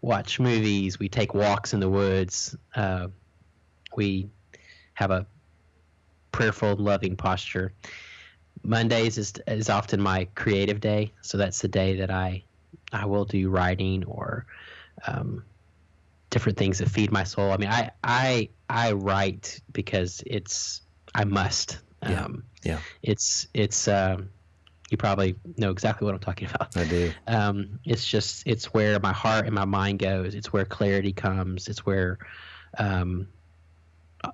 watch 0.01 0.41
movies, 0.41 0.99
we 0.99 1.09
take 1.09 1.33
walks 1.33 1.73
in 1.73 1.79
the 1.79 1.89
woods, 1.89 2.57
uh, 2.75 3.07
we 3.97 4.29
have 4.95 5.13
a 5.13 5.25
prayerful, 6.33 6.75
loving 6.75 7.15
posture. 7.15 7.73
Mondays 8.65 9.17
is 9.17 9.35
is 9.47 9.71
often 9.71 10.01
my 10.01 10.27
creative 10.35 10.81
day, 10.81 11.13
so 11.23 11.39
that's 11.39 11.61
the 11.61 11.69
day 11.69 11.95
that 11.95 12.11
I 12.11 12.43
I 12.93 13.07
will 13.07 13.25
do 13.25 13.51
writing 13.51 14.05
or 14.05 14.47
um, 15.07 15.45
different 16.31 16.59
things 16.59 16.79
that 16.79 16.89
feed 16.89 17.13
my 17.13 17.23
soul. 17.23 17.53
I 17.53 17.57
mean, 17.57 17.69
I 17.71 17.93
I 18.03 18.49
I 18.69 18.93
write 18.93 19.61
because 19.73 20.21
it's 20.27 20.81
I 21.15 21.25
must. 21.25 21.79
Yeah. 22.03 22.25
Um, 22.25 22.45
yeah. 22.63 22.79
It's 23.03 23.49
it's 23.55 23.89
um, 23.89 24.31
you 24.91 24.97
probably 24.97 25.37
know 25.57 25.71
exactly 25.71 26.05
what 26.05 26.15
I'm 26.15 26.21
talking 26.21 26.49
about. 26.55 26.77
I 26.77 26.85
do. 26.85 27.13
Um, 27.27 27.79
it's 27.85 28.07
just 28.07 28.43
it's 28.47 28.67
where 28.75 28.99
my 29.01 29.13
heart 29.13 29.47
and 29.47 29.55
my 29.55 29.65
mind 29.65 29.99
goes. 30.01 30.35
It's 30.35 30.53
where 30.53 30.65
clarity 30.65 31.13
comes. 31.13 31.69
It's 31.69 31.87
where 31.87 32.19
um, 32.79 33.29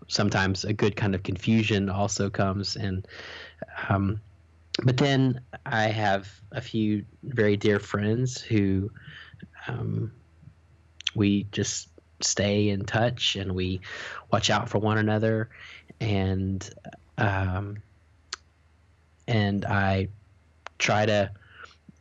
sometimes 0.08 0.64
a 0.64 0.72
good 0.72 0.96
kind 0.96 1.14
of 1.14 1.22
confusion 1.22 1.88
also 1.88 2.30
comes 2.30 2.76
and 2.76 3.06
um, 3.88 4.20
but 4.84 4.96
then 4.96 5.40
I 5.66 5.84
have 5.84 6.28
a 6.52 6.60
few 6.60 7.04
very 7.22 7.56
dear 7.56 7.78
friends 7.78 8.40
who 8.40 8.90
um, 9.68 10.12
we 11.14 11.44
just 11.52 11.88
stay 12.20 12.68
in 12.68 12.84
touch 12.84 13.36
and 13.36 13.54
we 13.54 13.80
watch 14.30 14.50
out 14.50 14.68
for 14.68 14.78
one 14.78 14.98
another 14.98 15.48
and 16.00 16.68
um, 17.18 17.76
and 19.28 19.64
I 19.64 20.08
try 20.78 21.06
to 21.06 21.30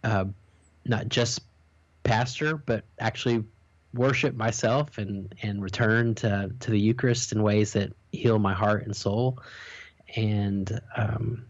uh, 0.04 0.26
not 0.86 1.10
just 1.10 1.42
pastor, 2.04 2.58
but 2.58 2.84
actually 3.00 3.44
worship 3.94 4.36
myself 4.36 4.98
and 4.98 5.34
and 5.42 5.62
return 5.62 6.16
to 6.16 6.52
to 6.60 6.72
the 6.72 6.80
Eucharist 6.80 7.32
in 7.32 7.44
ways 7.44 7.74
that 7.74 7.94
heal 8.12 8.40
my 8.40 8.54
heart 8.54 8.86
and 8.86 8.96
soul. 8.96 9.40
And 10.16 10.80
um, 10.96 11.46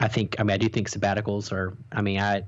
I 0.00 0.08
think 0.08 0.36
I 0.38 0.42
mean 0.42 0.54
I 0.54 0.58
do 0.58 0.68
think 0.68 0.90
sabbaticals 0.90 1.52
are. 1.52 1.76
I 1.92 2.02
mean 2.02 2.18
I 2.18 2.44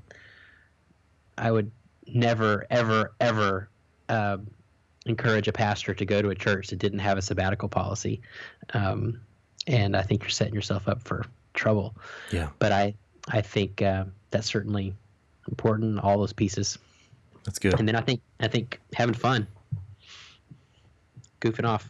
I 1.37 1.51
would 1.51 1.71
never 2.07 2.65
ever 2.69 3.13
ever. 3.19 3.69
Uh, 4.09 4.37
encourage 5.09 5.47
a 5.47 5.51
pastor 5.51 5.93
to 5.93 6.05
go 6.05 6.21
to 6.21 6.29
a 6.29 6.35
church 6.35 6.67
that 6.67 6.79
didn't 6.79 6.99
have 6.99 7.17
a 7.17 7.21
sabbatical 7.21 7.67
policy. 7.67 8.21
Um, 8.73 9.19
and 9.67 9.95
I 9.95 10.01
think 10.01 10.23
you're 10.23 10.29
setting 10.29 10.53
yourself 10.53 10.87
up 10.87 11.01
for 11.01 11.25
trouble. 11.53 11.95
Yeah. 12.31 12.49
But 12.59 12.71
I, 12.71 12.93
I 13.27 13.41
think 13.41 13.81
uh, 13.81 14.05
that's 14.31 14.47
certainly 14.47 14.95
important. 15.47 15.99
All 15.99 16.17
those 16.17 16.33
pieces. 16.33 16.77
That's 17.43 17.59
good. 17.59 17.79
And 17.79 17.87
then 17.87 17.95
I 17.95 18.01
think 18.01 18.21
I 18.39 18.47
think 18.47 18.79
having 18.93 19.15
fun, 19.15 19.47
goofing 21.41 21.65
off. 21.65 21.89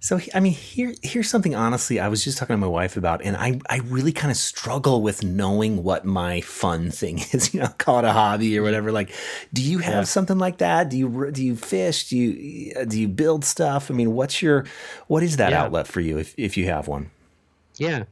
So 0.00 0.20
I 0.32 0.38
mean, 0.38 0.52
here 0.52 0.94
here's 1.02 1.28
something 1.28 1.56
honestly 1.56 1.98
I 1.98 2.06
was 2.06 2.22
just 2.22 2.38
talking 2.38 2.54
to 2.54 2.58
my 2.58 2.68
wife 2.68 2.96
about, 2.96 3.20
and 3.22 3.36
I 3.36 3.60
I 3.68 3.78
really 3.78 4.12
kind 4.12 4.30
of 4.30 4.36
struggle 4.36 5.02
with 5.02 5.24
knowing 5.24 5.82
what 5.82 6.04
my 6.04 6.40
fun 6.40 6.92
thing 6.92 7.18
is. 7.32 7.52
You 7.52 7.60
know, 7.60 7.68
call 7.78 7.98
it 7.98 8.04
a 8.04 8.12
hobby 8.12 8.56
or 8.56 8.62
whatever. 8.62 8.92
Like, 8.92 9.12
do 9.52 9.60
you 9.60 9.78
have 9.78 9.94
yeah. 9.94 10.02
something 10.02 10.38
like 10.38 10.58
that? 10.58 10.88
Do 10.88 10.96
you 10.96 11.30
do 11.32 11.44
you 11.44 11.56
fish? 11.56 12.08
Do 12.10 12.16
you 12.16 12.86
do 12.86 13.00
you 13.00 13.08
build 13.08 13.44
stuff? 13.44 13.90
I 13.90 13.94
mean, 13.94 14.12
what's 14.12 14.40
your 14.40 14.66
what 15.08 15.24
is 15.24 15.36
that 15.38 15.50
yeah. 15.50 15.64
outlet 15.64 15.88
for 15.88 16.00
you 16.00 16.18
if 16.18 16.32
if 16.38 16.56
you 16.56 16.66
have 16.66 16.86
one? 16.86 17.10
Yeah, 17.76 18.04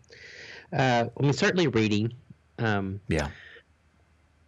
uh, 0.72 1.06
I 1.16 1.22
mean 1.22 1.32
certainly 1.32 1.68
reading. 1.68 2.12
Um, 2.58 3.00
yeah, 3.06 3.28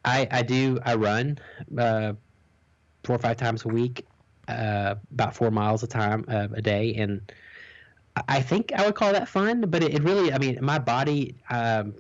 I 0.05 0.27
I 0.31 0.43
do 0.43 0.81
I 0.85 0.97
run. 0.97 1.39
Uh, 1.77 2.15
four 3.05 3.17
or 3.17 3.19
five 3.21 3.37
times 3.37 3.65
a 3.65 3.69
week, 3.69 4.07
uh, 4.49 4.95
about 5.13 5.35
four 5.35 5.51
miles 5.51 5.83
a 5.83 5.87
time 5.87 6.25
uh, 6.29 6.49
a 6.55 6.63
day, 6.63 6.95
and 6.95 7.31
I 8.27 8.41
think 8.41 8.73
I 8.75 8.87
would 8.87 8.95
call 8.95 9.13
that 9.13 9.29
fun. 9.29 9.63
But 9.69 9.83
it, 9.83 9.95
it 9.95 10.03
really, 10.03 10.33
I 10.33 10.39
mean, 10.39 10.59
my 10.63 10.79
body, 10.79 11.37
um, 11.51 11.95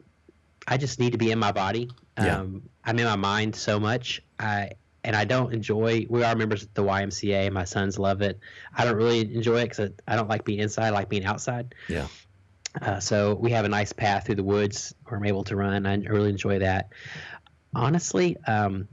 I 0.66 0.76
just 0.76 0.98
need 0.98 1.12
to 1.12 1.18
be 1.18 1.30
in 1.30 1.38
my 1.38 1.52
body. 1.52 1.90
Yeah. 2.16 2.40
Um, 2.40 2.62
I'm 2.84 2.98
in 2.98 3.04
my 3.04 3.16
mind 3.16 3.54
so 3.54 3.78
much. 3.78 4.22
I 4.38 4.72
and 5.04 5.14
I 5.14 5.24
don't 5.24 5.52
enjoy. 5.54 6.06
We 6.08 6.24
are 6.24 6.34
members 6.34 6.64
of 6.64 6.74
the 6.74 6.82
YMCA. 6.82 7.52
My 7.52 7.64
sons 7.64 7.98
love 7.98 8.22
it. 8.22 8.40
I 8.76 8.84
don't 8.84 8.96
really 8.96 9.20
enjoy 9.20 9.61
it 9.61 9.70
because 9.70 9.90
I, 10.06 10.12
I 10.12 10.16
don't 10.16 10.28
like 10.28 10.44
being 10.44 10.58
inside. 10.58 10.88
I 10.88 10.90
like 10.90 11.08
being 11.08 11.24
outside. 11.24 11.74
Yeah. 11.88 12.08
Uh, 12.80 13.00
so 13.00 13.34
we 13.34 13.50
have 13.52 13.64
a 13.64 13.68
nice 13.68 13.92
path 13.92 14.26
through 14.26 14.37
the 14.37 14.44
woods 14.44 14.94
where 15.04 15.18
I'm 15.18 15.24
able 15.24 15.44
to 15.44 15.56
run. 15.56 15.87
I 15.87 15.96
really 15.96 16.30
enjoy 16.30 16.61
that. 16.61 16.90
Honestly, 17.74 18.37
um, 18.46 18.88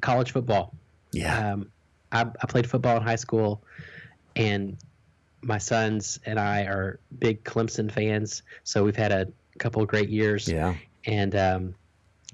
college 0.00 0.32
football. 0.32 0.74
Yeah. 1.12 1.52
Um, 1.52 1.70
I, 2.12 2.22
I 2.22 2.46
played 2.46 2.68
football 2.68 2.96
in 2.96 3.02
high 3.02 3.16
school, 3.16 3.62
and 4.34 4.76
my 5.42 5.58
sons 5.58 6.18
and 6.26 6.38
I 6.38 6.62
are 6.62 6.98
big 7.18 7.44
Clemson 7.44 7.90
fans. 7.90 8.42
So 8.64 8.84
we've 8.84 8.96
had 8.96 9.12
a 9.12 9.28
couple 9.58 9.82
of 9.82 9.88
great 9.88 10.08
years. 10.08 10.48
yeah. 10.48 10.74
And 11.04 11.36
um, 11.36 11.74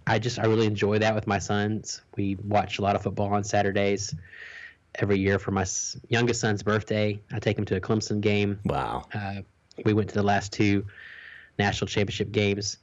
I 0.07 0.19
just 0.19 0.39
I 0.39 0.47
really 0.47 0.67
enjoy 0.67 0.99
that 0.99 1.15
with 1.15 1.27
my 1.27 1.39
sons. 1.39 2.03
We 2.17 2.37
watch 2.37 2.79
a 2.79 2.83
lot 2.83 2.97
of 2.97 3.03
football 3.03 3.33
on 3.33 3.45
Saturdays 3.45 4.15
every 4.97 5.19
year 5.19 5.39
for 5.39 5.51
my 5.51 5.67
youngest 6.09 6.41
son's 6.41 6.63
birthday. 6.63 7.21
I 7.33 7.39
take 7.39 7.59
him 7.59 7.65
to 7.67 7.77
a 7.77 7.81
Clemson 7.81 8.21
game. 8.21 8.59
Wow. 8.65 9.05
Uh, 9.15 9.43
we 9.85 9.93
went 9.93 10.09
to 10.09 10.15
the 10.15 10.23
last 10.23 10.53
two 10.53 10.85
national 11.59 11.89
championship 11.89 12.33
games. 12.33 12.79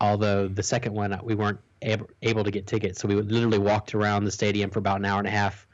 Although 0.00 0.48
the 0.48 0.62
second 0.62 0.94
one 0.94 1.18
we 1.24 1.34
weren't 1.34 1.58
able 1.82 2.44
to 2.44 2.50
get 2.50 2.66
tickets, 2.66 3.00
so 3.00 3.08
we 3.08 3.16
literally 3.16 3.58
walked 3.58 3.94
around 3.94 4.24
the 4.24 4.30
stadium 4.30 4.70
for 4.70 4.78
about 4.78 4.98
an 4.98 5.04
hour 5.04 5.18
and 5.18 5.28
a 5.28 5.30
half, 5.30 5.66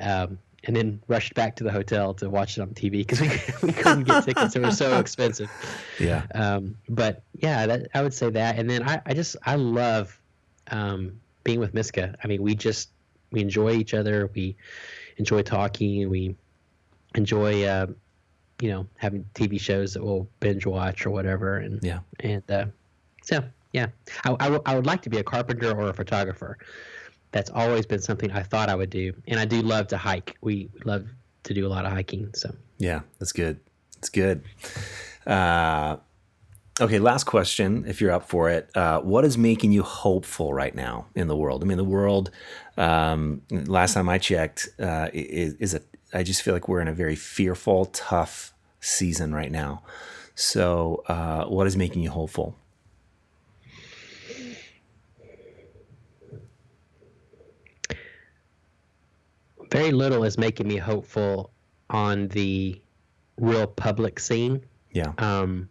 um, 0.00 0.38
and 0.64 0.74
then 0.74 1.00
rushed 1.06 1.34
back 1.34 1.54
to 1.56 1.64
the 1.64 1.70
hotel 1.70 2.12
to 2.14 2.28
watch 2.28 2.58
it 2.58 2.60
on 2.60 2.70
TV 2.70 2.90
because 3.06 3.20
we, 3.20 3.28
we 3.62 3.72
couldn't 3.72 4.04
get 4.04 4.24
tickets; 4.24 4.54
they 4.54 4.60
were 4.60 4.70
so 4.72 4.98
expensive. 5.00 5.48
Yeah. 6.00 6.26
Um, 6.34 6.76
but 6.88 7.22
yeah, 7.38 7.66
that, 7.66 7.88
I 7.94 8.02
would 8.02 8.14
say 8.14 8.30
that. 8.30 8.58
And 8.58 8.68
then 8.68 8.82
I, 8.88 9.00
I 9.06 9.14
just 9.14 9.36
I 9.44 9.54
love 9.56 10.18
um, 10.70 11.20
being 11.44 11.60
with 11.60 11.72
Miska. 11.74 12.16
I 12.22 12.26
mean, 12.26 12.42
we 12.42 12.54
just 12.54 12.90
we 13.30 13.40
enjoy 13.40 13.72
each 13.72 13.94
other. 13.94 14.28
We 14.34 14.56
enjoy 15.18 15.42
talking. 15.42 16.08
We 16.10 16.34
enjoy 17.14 17.64
uh, 17.64 17.86
you 18.60 18.70
know 18.70 18.86
having 18.96 19.24
TV 19.34 19.60
shows 19.60 19.94
that 19.94 20.04
we'll 20.04 20.26
binge 20.40 20.66
watch 20.66 21.06
or 21.06 21.10
whatever. 21.10 21.58
And 21.58 21.78
Yeah. 21.82 22.00
and 22.20 22.42
uh, 22.50 22.66
so 23.22 23.44
yeah, 23.72 23.86
I, 24.24 24.30
I, 24.32 24.44
w- 24.44 24.62
I 24.66 24.74
would 24.74 24.86
like 24.86 25.02
to 25.02 25.10
be 25.10 25.18
a 25.18 25.22
carpenter 25.24 25.70
or 25.70 25.90
a 25.90 25.94
photographer. 25.94 26.58
That's 27.36 27.50
always 27.50 27.84
been 27.84 28.00
something 28.00 28.32
I 28.32 28.42
thought 28.42 28.70
I 28.70 28.74
would 28.74 28.88
do, 28.88 29.12
and 29.28 29.38
I 29.38 29.44
do 29.44 29.60
love 29.60 29.88
to 29.88 29.98
hike. 29.98 30.38
We 30.40 30.70
love 30.86 31.06
to 31.42 31.52
do 31.52 31.66
a 31.66 31.68
lot 31.68 31.84
of 31.84 31.92
hiking. 31.92 32.30
So 32.34 32.50
Yeah, 32.78 33.00
that's 33.18 33.32
good. 33.32 33.60
It's 33.98 34.08
good. 34.08 34.42
Uh, 35.26 35.98
okay, 36.80 36.98
last 36.98 37.24
question, 37.24 37.84
if 37.86 38.00
you're 38.00 38.10
up 38.10 38.26
for 38.26 38.48
it. 38.48 38.74
Uh, 38.74 39.02
what 39.02 39.26
is 39.26 39.36
making 39.36 39.72
you 39.72 39.82
hopeful 39.82 40.54
right 40.54 40.74
now 40.74 41.08
in 41.14 41.28
the 41.28 41.36
world? 41.36 41.62
I 41.62 41.66
mean, 41.66 41.76
the 41.76 41.84
world. 41.84 42.30
Um, 42.78 43.42
last 43.50 43.92
time 43.92 44.08
I 44.08 44.16
checked, 44.16 44.70
uh, 44.80 45.10
is, 45.12 45.52
is 45.56 45.74
a. 45.74 45.82
I 46.14 46.22
just 46.22 46.40
feel 46.40 46.54
like 46.54 46.68
we're 46.68 46.80
in 46.80 46.88
a 46.88 46.94
very 46.94 47.16
fearful, 47.16 47.84
tough 47.84 48.54
season 48.80 49.34
right 49.34 49.52
now. 49.52 49.82
So, 50.34 51.02
uh, 51.06 51.44
what 51.44 51.66
is 51.66 51.76
making 51.76 52.02
you 52.02 52.08
hopeful? 52.08 52.56
Very 59.70 59.90
little 59.92 60.24
is 60.24 60.38
making 60.38 60.68
me 60.68 60.76
hopeful 60.76 61.50
on 61.90 62.28
the 62.28 62.80
real 63.38 63.66
public 63.66 64.18
scene. 64.18 64.64
Yeah, 64.92 65.12
Um, 65.18 65.68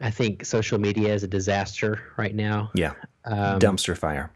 I 0.00 0.10
think 0.10 0.44
social 0.44 0.78
media 0.78 1.14
is 1.14 1.22
a 1.22 1.28
disaster 1.28 2.00
right 2.16 2.34
now. 2.34 2.70
yeah. 2.74 2.92
Um, 3.24 3.58
Dumpster 3.58 3.96
fire. 3.96 4.30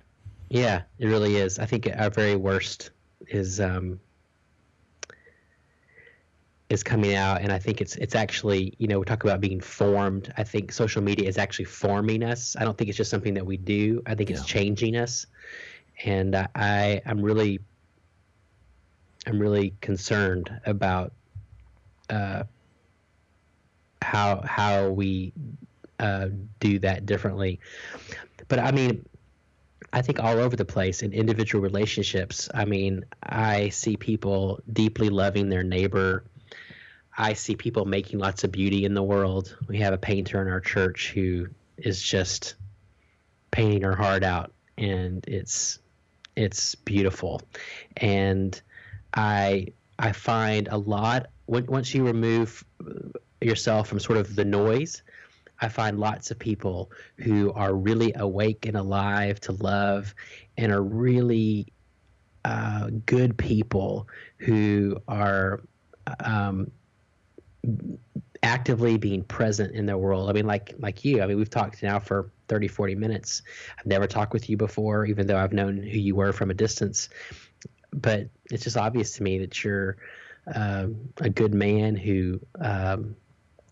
Yeah, 0.49 0.83
it 0.99 1.07
really 1.07 1.37
is. 1.37 1.59
I 1.59 1.67
think 1.67 1.89
our 1.97 2.11
very 2.11 2.35
worst 2.35 2.91
is 3.29 3.61
um, 3.61 4.01
is 6.71 6.83
coming 6.83 7.15
out, 7.15 7.41
and 7.43 7.53
I 7.53 7.59
think 7.59 7.81
it's 7.81 7.95
it's 7.97 8.15
actually 8.17 8.75
you 8.79 8.89
know 8.89 8.99
we 8.99 9.05
talk 9.05 9.23
about 9.23 9.41
being 9.41 9.61
formed. 9.61 10.33
I 10.39 10.43
think 10.43 10.73
social 10.73 11.03
media 11.03 11.29
is 11.29 11.39
actually 11.39 11.67
forming 11.67 12.25
us. 12.25 12.57
I 12.59 12.65
don't 12.65 12.77
think 12.77 12.89
it's 12.89 12.97
just 12.97 13.11
something 13.11 13.35
that 13.35 13.47
we 13.47 13.57
do. 13.59 14.03
I 14.07 14.15
think 14.17 14.31
it's 14.31 14.45
changing 14.45 14.97
us, 14.97 15.27
and 16.05 16.37
I, 16.55 17.03
I'm 17.05 17.21
really 17.23 17.61
I'm 19.27 19.39
really 19.39 19.75
concerned 19.81 20.51
about 20.65 21.13
uh, 22.09 22.45
how 24.03 24.43
how 24.45 24.89
we 24.89 25.33
uh, 25.99 26.29
do 26.59 26.79
that 26.81 27.07
differently. 27.07 27.61
But 28.49 28.59
I 28.59 28.73
mean, 28.73 29.05
I 29.93 30.03
think 30.03 30.21
all 30.21 30.39
over 30.39 30.57
the 30.57 30.65
place 30.65 31.03
in 31.03 31.13
individual 31.13 31.63
relationships. 31.63 32.49
I 32.55 32.65
mean, 32.65 33.05
I 33.23 33.69
see 33.69 33.97
people 33.97 34.61
deeply 34.73 35.11
loving 35.11 35.49
their 35.49 35.63
neighbor. 35.63 36.25
I 37.17 37.35
see 37.35 37.57
people 37.57 37.85
making 37.85 38.19
lots 38.19 38.45
of 38.45 38.53
beauty 38.53 38.85
in 38.85 38.95
the 38.95 39.03
world. 39.03 39.57
We 39.69 39.79
have 39.79 39.93
a 39.93 39.99
painter 39.99 40.41
in 40.41 40.49
our 40.49 40.61
church 40.61 41.13
who 41.13 41.49
is 41.77 42.01
just 42.01 42.55
painting 43.51 43.83
her 43.83 43.97
heart 43.97 44.23
out 44.23 44.53
and 44.79 45.25
it's 45.29 45.79
it's 46.41 46.75
beautiful. 46.75 47.43
And 47.99 48.61
I 49.15 49.69
I 49.99 50.13
find 50.13 50.69
a 50.69 50.79
lot 50.79 51.27
once 51.47 51.95
you 51.95 52.07
remove 52.07 52.65
yourself 53.41 53.89
from 53.89 53.99
sort 53.99 54.19
of 54.19 54.37
the 54.37 54.45
noise, 54.45 55.03
I 55.61 55.69
find 55.69 55.99
lots 55.99 56.31
of 56.31 56.39
people 56.39 56.91
who 57.17 57.53
are 57.53 57.75
really 57.75 58.13
awake 58.15 58.67
and 58.67 58.77
alive 58.77 59.41
to 59.41 59.53
love 59.53 60.15
and 60.57 60.73
are 60.73 60.83
really 60.83 61.67
uh, 62.45 62.89
good 63.05 63.37
people 63.37 64.09
who 64.39 64.97
are 65.09 65.61
um, 66.25 66.71
actively 68.43 68.97
being 68.97 69.23
present 69.23 69.75
in 69.75 69.87
their 69.87 69.99
world. 69.99 70.31
I 70.31 70.33
mean, 70.33 70.47
like 70.47 70.75
like 70.79 71.05
you. 71.05 71.23
I 71.23 71.27
mean, 71.27 71.37
we've 71.37 71.51
talked 71.51 71.83
now 71.83 71.99
for 71.99 72.31
30, 72.49 72.69
40 72.69 72.95
minutes. 72.95 73.43
I've 73.79 73.87
never 73.87 74.07
talked 74.07 74.33
with 74.33 74.49
you 74.49 74.57
before, 74.57 75.07
even 75.07 75.27
though 75.27 75.39
I've 75.39 75.53
known 75.53 75.77
who 75.77 75.99
you 75.99 76.15
were 76.15 76.33
from 76.33 76.51
a 76.51 76.55
distance. 76.55 77.09
But 77.93 78.29
it's 78.51 78.65
just 78.65 78.77
obvious 78.77 79.17
to 79.17 79.23
me 79.23 79.39
that 79.39 79.63
you're 79.63 79.97
um, 80.55 81.11
a 81.19 81.29
good 81.29 81.55
man 81.55 81.97
who 81.97 82.41
um, 82.61 83.17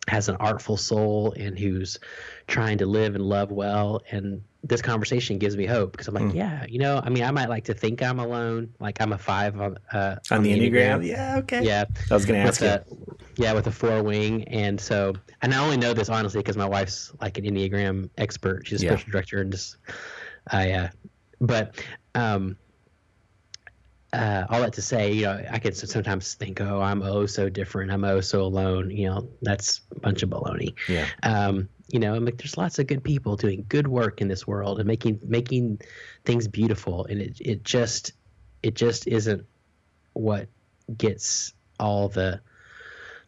has 0.09 0.28
an 0.28 0.37
artful 0.37 0.76
soul 0.76 1.33
and 1.37 1.59
who's 1.59 1.98
trying 2.46 2.78
to 2.78 2.87
live 2.87 3.14
and 3.14 3.24
love 3.24 3.50
well. 3.50 4.02
And 4.11 4.42
this 4.64 4.83
conversation 4.83 5.38
gives 5.38 5.57
me 5.57 5.66
hope 5.66 5.92
because 5.92 6.09
I'm 6.09 6.14
like, 6.14 6.35
yeah, 6.35 6.66
you 6.68 6.78
know, 6.78 7.00
I 7.02 7.11
mean, 7.11 7.22
I 7.22 7.31
might 7.31 7.48
like 7.48 7.64
to 7.64 7.74
think 7.74 8.02
I'm 8.02 8.18
alone, 8.18 8.74
like 8.81 9.00
I'm 9.00 9.12
a 9.12 9.18
five 9.18 9.61
on 9.61 9.78
uh, 9.92 10.16
On 10.31 10.42
the 10.42 10.52
Enneagram? 10.52 11.07
Yeah, 11.07 11.37
okay. 11.38 11.62
Yeah, 11.62 11.85
I 12.11 12.14
was 12.14 12.26
going 12.26 12.40
to 12.40 12.46
ask 12.48 12.61
with 12.61 12.70
you. 12.70 13.14
a, 13.14 13.17
yeah, 13.38 13.53
with 13.53 13.68
a 13.68 13.72
four 13.72 14.03
wing, 14.03 14.42
and 14.48 14.81
so 14.81 15.14
and 15.42 15.55
I 15.55 15.59
only 15.62 15.77
know 15.77 15.94
this 15.94 16.09
honestly 16.09 16.40
because 16.40 16.57
my 16.57 16.66
wife's 16.66 17.12
like 17.20 17.38
an 17.38 17.44
Enneagram 17.44 18.11
expert. 18.18 18.66
She's 18.66 18.83
a 18.83 18.85
Yeah. 18.85 18.90
spiritual 18.90 19.12
director, 19.12 19.40
and 19.40 19.53
just 19.53 19.77
I, 20.51 20.72
uh, 20.72 20.88
but 21.40 21.77
um, 22.16 22.57
uh, 24.12 24.44
all 24.51 24.61
that 24.61 24.72
to 24.72 24.83
say, 24.83 25.12
you 25.12 25.22
know, 25.22 25.44
I 25.51 25.61
could 25.61 25.77
sometimes 25.77 26.35
think, 26.35 26.61
oh, 26.61 26.81
I'm 26.81 27.01
oh 27.03 27.27
so 27.27 27.48
different, 27.48 27.92
I'm 27.92 28.05
oh 28.05 28.20
so 28.20 28.42
alone. 28.42 28.90
You 28.90 29.11
know, 29.11 29.29
that's 29.42 29.83
a 29.94 30.01
bunch 30.01 30.24
of 30.24 30.31
baloney. 30.31 30.74
Yeah. 30.88 31.07
Um, 31.22 31.68
you 31.92 32.01
know, 32.01 32.14
I'm 32.14 32.24
like, 32.24 32.38
there's 32.38 32.57
lots 32.59 32.81
of 32.81 32.88
good 32.88 33.05
people 33.05 33.37
doing 33.37 33.64
good 33.68 33.87
work 33.87 34.20
in 34.20 34.27
this 34.27 34.48
world 34.48 34.79
and 34.81 34.87
making 34.87 35.21
making 35.23 35.81
things 36.25 36.48
beautiful, 36.48 37.06
and 37.06 37.21
it 37.23 37.40
it 37.40 37.62
just 37.62 38.12
it 38.65 38.75
just 38.75 39.06
isn't 39.06 39.46
what 40.15 40.48
gets 40.96 41.54
all 41.79 42.08
the 42.08 42.40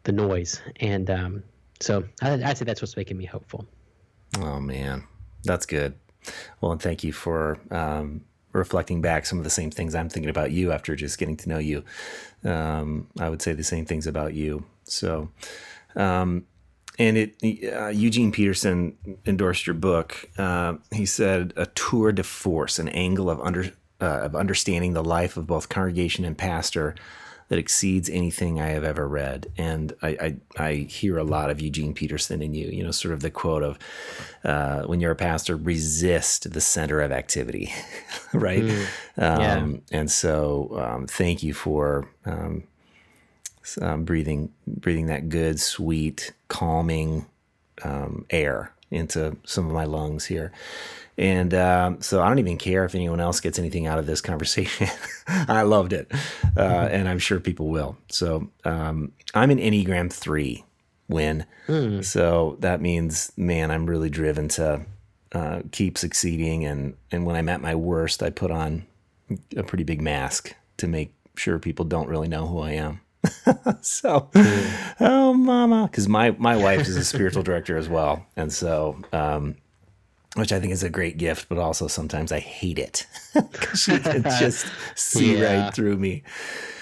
the 0.03 0.11
noise. 0.11 0.61
And 0.79 1.09
um, 1.09 1.43
so 1.79 2.03
I, 2.21 2.33
I'd 2.33 2.57
say 2.57 2.65
that's 2.65 2.81
what's 2.81 2.97
making 2.97 3.17
me 3.17 3.25
hopeful. 3.25 3.65
Oh 4.39 4.59
man, 4.59 5.07
that's 5.43 5.65
good. 5.65 5.95
Well, 6.59 6.71
and 6.71 6.81
thank 6.81 7.03
you 7.03 7.11
for 7.11 7.59
um, 7.71 8.21
reflecting 8.53 9.01
back 9.01 9.25
some 9.25 9.37
of 9.37 9.43
the 9.43 9.49
same 9.49 9.71
things 9.71 9.95
I'm 9.95 10.09
thinking 10.09 10.29
about 10.29 10.51
you 10.51 10.71
after 10.71 10.95
just 10.95 11.17
getting 11.17 11.37
to 11.37 11.49
know 11.49 11.57
you. 11.57 11.83
Um, 12.43 13.07
I 13.19 13.29
would 13.29 13.41
say 13.41 13.53
the 13.53 13.63
same 13.63 13.85
things 13.85 14.07
about 14.07 14.33
you. 14.33 14.65
So, 14.83 15.29
um, 15.95 16.45
and 16.99 17.17
it 17.17 17.35
uh, 17.73 17.87
Eugene 17.87 18.31
Peterson 18.31 18.97
endorsed 19.25 19.65
your 19.65 19.73
book. 19.73 20.29
Uh, 20.37 20.75
he 20.91 21.05
said 21.05 21.53
a 21.55 21.65
tour 21.67 22.11
de 22.11 22.23
force, 22.23 22.79
an 22.79 22.89
angle 22.89 23.29
of 23.29 23.39
under 23.39 23.71
uh, 23.99 24.21
of 24.21 24.35
understanding 24.35 24.93
the 24.93 25.03
life 25.03 25.37
of 25.37 25.47
both 25.47 25.69
congregation 25.69 26.25
and 26.25 26.37
pastor 26.37 26.95
that 27.51 27.59
exceeds 27.59 28.09
anything 28.09 28.61
I 28.61 28.69
have 28.69 28.85
ever 28.85 29.05
read. 29.05 29.51
And 29.57 29.91
I, 30.01 30.07
I, 30.07 30.35
I 30.57 30.73
hear 30.73 31.17
a 31.17 31.23
lot 31.25 31.49
of 31.49 31.59
Eugene 31.59 31.93
Peterson 31.93 32.41
in 32.41 32.53
you, 32.53 32.69
you 32.69 32.81
know, 32.81 32.91
sort 32.91 33.13
of 33.13 33.19
the 33.19 33.29
quote 33.29 33.61
of 33.61 33.77
uh, 34.45 34.83
when 34.83 35.01
you're 35.01 35.11
a 35.11 35.17
pastor, 35.17 35.57
resist 35.57 36.53
the 36.53 36.61
center 36.61 37.01
of 37.01 37.11
activity, 37.11 37.73
right? 38.33 38.63
Mm, 38.63 38.87
yeah. 39.17 39.55
Um, 39.55 39.81
and 39.91 40.09
so 40.09 40.81
um, 40.81 41.07
thank 41.07 41.43
you 41.43 41.53
for 41.53 42.07
um, 42.25 42.63
um, 43.81 44.05
breathing, 44.05 44.53
breathing 44.65 45.07
that 45.07 45.27
good, 45.27 45.59
sweet, 45.59 46.31
calming 46.47 47.25
um, 47.83 48.25
air 48.29 48.71
into 48.91 49.35
some 49.43 49.67
of 49.67 49.73
my 49.73 49.83
lungs 49.83 50.27
here. 50.27 50.53
And 51.21 51.53
um, 51.53 52.01
so 52.01 52.19
I 52.19 52.27
don't 52.27 52.39
even 52.39 52.57
care 52.57 52.83
if 52.83 52.95
anyone 52.95 53.19
else 53.19 53.39
gets 53.39 53.59
anything 53.59 53.85
out 53.85 53.99
of 53.99 54.07
this 54.07 54.21
conversation. 54.31 54.87
I 55.27 55.61
loved 55.61 55.93
it. 55.93 56.11
Uh, 56.57 56.89
and 56.91 57.07
I'm 57.07 57.19
sure 57.19 57.39
people 57.39 57.67
will. 57.67 57.95
So 58.09 58.49
um, 58.65 59.13
I'm 59.35 59.51
an 59.51 59.59
Enneagram 59.59 60.11
3 60.11 60.65
win. 61.07 61.45
Mm. 61.67 62.03
So 62.03 62.57
that 62.61 62.81
means, 62.81 63.31
man, 63.37 63.69
I'm 63.69 63.85
really 63.85 64.09
driven 64.09 64.47
to 64.49 64.81
uh, 65.33 65.61
keep 65.71 65.99
succeeding. 65.99 66.65
And, 66.65 66.95
and 67.11 67.23
when 67.27 67.35
I'm 67.35 67.49
at 67.49 67.61
my 67.61 67.75
worst, 67.75 68.23
I 68.23 68.31
put 68.31 68.49
on 68.49 68.87
a 69.55 69.61
pretty 69.61 69.83
big 69.83 70.01
mask 70.01 70.55
to 70.77 70.87
make 70.87 71.13
sure 71.35 71.59
people 71.59 71.85
don't 71.85 72.09
really 72.09 72.27
know 72.27 72.47
who 72.47 72.59
I 72.61 72.71
am. 72.71 73.01
so, 73.81 74.29
mm. 74.33 74.95
oh, 74.99 75.33
mama, 75.35 75.87
because 75.89 76.07
my 76.09 76.31
my 76.31 76.57
wife 76.57 76.81
is 76.81 76.97
a 76.97 77.05
spiritual 77.05 77.43
director 77.43 77.77
as 77.77 77.87
well, 77.87 78.25
and 78.35 78.51
so 78.51 78.97
um, 79.13 79.55
which 80.35 80.53
I 80.53 80.59
think 80.59 80.71
is 80.71 80.83
a 80.83 80.89
great 80.89 81.17
gift, 81.17 81.49
but 81.49 81.57
also 81.57 81.87
sometimes 81.87 82.31
I 82.31 82.39
hate 82.39 82.79
it 82.79 83.05
because 83.33 83.81
she 83.81 83.99
can 83.99 84.23
just 84.23 84.65
see 84.95 85.37
yeah. 85.37 85.65
right 85.65 85.73
through 85.73 85.97
me. 85.97 86.23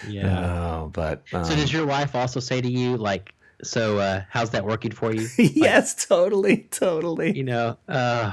Yeah. 0.08 0.39
Uh, 0.39 0.86
but 0.86 1.24
um, 1.34 1.45
so 1.45 1.56
does 1.56 1.74
your 1.74 1.86
wife 1.86 2.16
also 2.16 2.39
say 2.39 2.62
to 2.62 2.70
you 2.70 2.97
like, 2.97 3.34
so 3.64 3.97
uh, 3.97 4.24
how's 4.30 4.52
that 4.52 4.66
working 4.66 4.91
for 4.91 5.14
you? 5.14 5.28
yes, 5.38 6.06
totally, 6.06 6.68
totally. 6.72 7.36
You 7.36 7.43
know, 7.43 7.78
uh, 7.88 8.32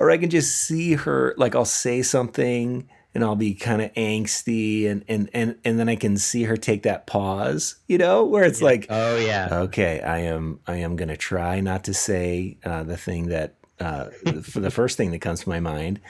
or 0.00 0.10
I 0.10 0.18
can 0.18 0.30
just 0.30 0.56
see 0.56 0.94
her 0.94 1.34
like 1.36 1.54
I'll 1.54 1.64
say 1.64 2.02
something 2.02 2.88
and 3.14 3.24
I'll 3.24 3.36
be 3.36 3.54
kind 3.54 3.80
of 3.80 3.92
angsty 3.94 4.88
and 4.88 5.04
and 5.08 5.30
and 5.32 5.56
and 5.64 5.78
then 5.78 5.88
I 5.88 5.96
can 5.96 6.16
see 6.16 6.44
her 6.44 6.56
take 6.56 6.82
that 6.82 7.06
pause, 7.06 7.76
you 7.86 7.98
know, 7.98 8.24
where 8.24 8.44
it's 8.44 8.60
yeah. 8.60 8.66
like, 8.66 8.86
oh 8.90 9.16
yeah, 9.16 9.48
okay, 9.52 10.00
I 10.00 10.20
am 10.20 10.60
I 10.66 10.76
am 10.76 10.96
gonna 10.96 11.16
try 11.16 11.60
not 11.60 11.84
to 11.84 11.94
say 11.94 12.58
uh, 12.64 12.82
the 12.82 12.96
thing 12.96 13.28
that 13.28 13.54
uh, 13.80 14.06
for 14.42 14.60
the 14.60 14.70
first 14.70 14.96
thing 14.96 15.10
that 15.10 15.20
comes 15.20 15.40
to 15.40 15.48
my 15.48 15.60
mind. 15.60 16.00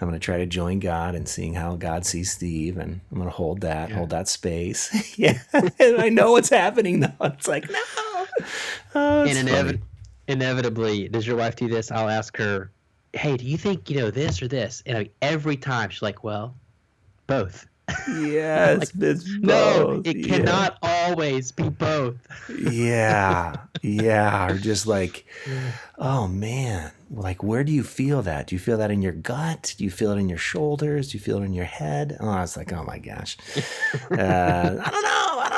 I'm 0.00 0.08
going 0.08 0.18
to 0.18 0.24
try 0.24 0.38
to 0.38 0.46
join 0.46 0.78
God 0.78 1.14
and 1.14 1.28
seeing 1.28 1.54
how 1.54 1.76
God 1.76 2.04
sees 2.04 2.30
Steve, 2.30 2.76
and 2.76 3.00
I'm 3.10 3.18
going 3.18 3.28
to 3.28 3.34
hold 3.34 3.62
that, 3.62 3.88
yeah. 3.88 3.96
hold 3.96 4.10
that 4.10 4.28
space. 4.28 5.18
yeah, 5.18 5.40
and 5.52 5.98
I 5.98 6.08
know 6.08 6.32
what's 6.32 6.50
happening 6.50 7.00
though. 7.00 7.12
It's 7.22 7.48
like 7.48 7.68
no. 7.70 8.26
Oh, 8.94 9.24
and 9.24 9.48
inevi- 9.48 9.80
inevitably, 10.28 11.08
does 11.08 11.26
your 11.26 11.36
wife 11.36 11.56
do 11.56 11.68
this? 11.68 11.90
I'll 11.90 12.08
ask 12.08 12.36
her, 12.36 12.70
"Hey, 13.12 13.36
do 13.36 13.44
you 13.44 13.56
think 13.56 13.88
you 13.90 13.96
know 13.96 14.10
this 14.10 14.42
or 14.42 14.48
this?" 14.48 14.82
And 14.86 15.08
every 15.22 15.56
time 15.56 15.90
she's 15.90 16.02
like, 16.02 16.22
"Well, 16.22 16.54
both." 17.26 17.66
Yes, 18.08 18.78
like, 18.78 18.90
it's 19.00 19.28
no, 19.38 20.02
it 20.04 20.16
yeah. 20.16 20.26
cannot 20.26 20.78
always 20.82 21.52
be 21.52 21.68
both. 21.68 22.16
yeah, 22.48 23.54
yeah, 23.82 24.48
or 24.48 24.58
just 24.58 24.86
like, 24.86 25.24
oh 25.98 26.26
man, 26.26 26.90
like 27.10 27.42
where 27.42 27.62
do 27.64 27.72
you 27.72 27.82
feel 27.82 28.22
that? 28.22 28.48
Do 28.48 28.54
you 28.54 28.58
feel 28.58 28.78
that 28.78 28.90
in 28.90 29.02
your 29.02 29.12
gut? 29.12 29.74
Do 29.78 29.84
you 29.84 29.90
feel 29.90 30.12
it 30.12 30.18
in 30.18 30.28
your 30.28 30.38
shoulders? 30.38 31.10
Do 31.12 31.18
you 31.18 31.22
feel 31.22 31.38
it 31.40 31.44
in 31.44 31.52
your 31.52 31.64
head? 31.64 32.16
Oh, 32.20 32.28
I 32.28 32.40
was 32.40 32.56
like, 32.56 32.72
oh 32.72 32.84
my 32.84 32.98
gosh, 32.98 33.36
uh, 34.10 34.80
I 34.84 34.90
don't 34.90 35.02
know, 35.02 35.38
I 35.38 35.48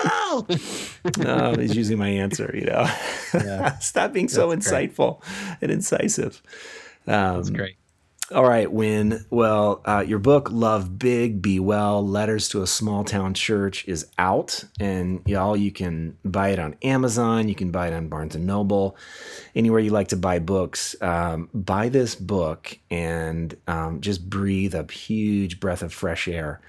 don't 0.44 1.24
know. 1.24 1.32
oh, 1.32 1.58
he's 1.58 1.74
using 1.76 1.98
my 1.98 2.08
answer, 2.08 2.50
you 2.54 2.66
know. 2.66 2.86
Yeah. 3.34 3.78
Stop 3.78 4.12
being 4.12 4.28
so 4.28 4.50
That's 4.50 4.70
insightful 4.70 5.20
great. 5.20 5.56
and 5.62 5.70
incisive. 5.72 6.42
Um, 7.06 7.36
That's 7.36 7.50
great. 7.50 7.76
All 8.30 8.46
right, 8.46 8.70
Winn. 8.70 9.24
Well, 9.30 9.80
uh, 9.86 10.04
your 10.06 10.18
book, 10.18 10.50
Love 10.52 10.98
Big, 10.98 11.40
Be 11.40 11.58
Well 11.58 12.06
Letters 12.06 12.50
to 12.50 12.60
a 12.60 12.66
Small 12.66 13.02
Town 13.02 13.32
Church, 13.32 13.88
is 13.88 14.06
out. 14.18 14.64
And 14.78 15.22
y'all, 15.24 15.56
you 15.56 15.72
can 15.72 16.18
buy 16.26 16.50
it 16.50 16.58
on 16.58 16.76
Amazon. 16.82 17.48
You 17.48 17.54
can 17.54 17.70
buy 17.70 17.88
it 17.88 17.94
on 17.94 18.08
Barnes 18.08 18.34
and 18.34 18.44
Noble, 18.46 18.98
anywhere 19.54 19.80
you 19.80 19.88
like 19.88 20.08
to 20.08 20.16
buy 20.16 20.40
books. 20.40 20.94
Um, 21.00 21.48
buy 21.54 21.88
this 21.88 22.14
book 22.14 22.78
and 22.90 23.56
um, 23.66 24.02
just 24.02 24.28
breathe 24.28 24.74
a 24.74 24.84
huge 24.92 25.58
breath 25.58 25.80
of 25.80 25.94
fresh 25.94 26.28
air. 26.28 26.60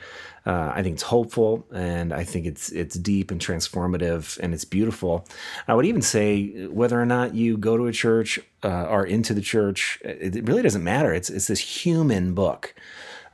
Uh, 0.45 0.71
I 0.73 0.81
think 0.81 0.93
it's 0.93 1.03
hopeful, 1.03 1.67
and 1.73 2.13
I 2.13 2.23
think 2.23 2.45
it's 2.45 2.71
it's 2.71 2.95
deep 2.95 3.29
and 3.29 3.39
transformative, 3.41 4.39
and 4.39 4.53
it's 4.53 4.65
beautiful. 4.65 5.27
I 5.67 5.73
would 5.75 5.85
even 5.85 6.01
say 6.01 6.67
whether 6.67 6.99
or 6.99 7.05
not 7.05 7.35
you 7.35 7.57
go 7.57 7.75
to 7.75 7.87
a 7.87 7.91
church 7.91 8.39
uh, 8.63 8.85
or 8.85 9.05
into 9.05 9.33
the 9.33 9.41
church, 9.41 9.99
it 10.03 10.47
really 10.47 10.61
doesn't 10.61 10.83
matter. 10.83 11.13
It's 11.13 11.29
it's 11.29 11.47
this 11.47 11.59
human 11.59 12.33
book. 12.33 12.73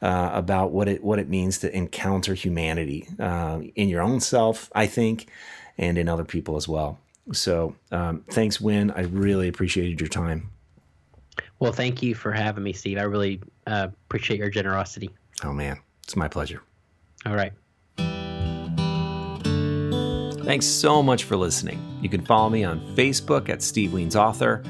Uh, 0.01 0.29
about 0.33 0.71
what 0.71 0.89
it 0.89 1.01
what 1.03 1.19
it 1.19 1.29
means 1.29 1.57
to 1.59 1.75
encounter 1.75 2.33
humanity 2.33 3.07
uh, 3.17 3.61
in 3.75 3.87
your 3.87 4.01
own 4.01 4.19
self, 4.19 4.69
I 4.75 4.87
think, 4.87 5.27
and 5.77 5.97
in 5.97 6.09
other 6.09 6.25
people 6.25 6.57
as 6.57 6.67
well. 6.67 6.99
So, 7.31 7.75
um, 7.91 8.23
thanks, 8.29 8.59
Winn. 8.59 8.91
I 8.91 9.03
really 9.03 9.47
appreciated 9.47 9.99
your 10.01 10.09
time. 10.09 10.51
Well, 11.59 11.71
thank 11.71 12.03
you 12.03 12.13
for 12.13 12.31
having 12.33 12.63
me, 12.63 12.73
Steve. 12.73 12.97
I 12.97 13.03
really 13.03 13.41
uh, 13.65 13.87
appreciate 14.07 14.37
your 14.37 14.49
generosity. 14.49 15.09
Oh 15.43 15.53
man, 15.53 15.79
it's 16.03 16.15
my 16.15 16.27
pleasure. 16.27 16.61
All 17.25 17.35
right. 17.35 17.53
Thanks 20.45 20.67
so 20.67 21.01
much 21.01 21.23
for 21.23 21.35
listening. 21.35 21.81
You 22.01 22.09
can 22.09 22.23
follow 22.23 22.51
me 22.51 22.63
on 22.63 22.79
Facebook 22.95 23.49
at 23.49 23.63
Steve 23.63 23.91
Wiens 23.91 24.15
Author, 24.15 24.63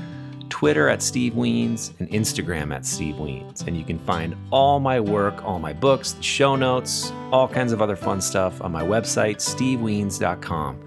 Twitter 0.49 0.89
at 0.89 1.01
Steve 1.01 1.33
Wiens, 1.33 1.93
and 1.99 2.09
Instagram 2.09 2.73
at 2.73 2.85
Steve 2.85 3.15
Wiens. 3.15 3.63
And 3.67 3.77
you 3.77 3.83
can 3.83 3.99
find 3.99 4.35
all 4.51 4.79
my 4.79 4.99
work, 4.99 5.43
all 5.43 5.59
my 5.59 5.73
books, 5.73 6.15
show 6.21 6.55
notes, 6.55 7.11
all 7.31 7.47
kinds 7.47 7.71
of 7.71 7.81
other 7.81 7.95
fun 7.95 8.21
stuff 8.21 8.61
on 8.61 8.71
my 8.71 8.83
website, 8.83 9.37
stevewiens.com. 9.37 10.79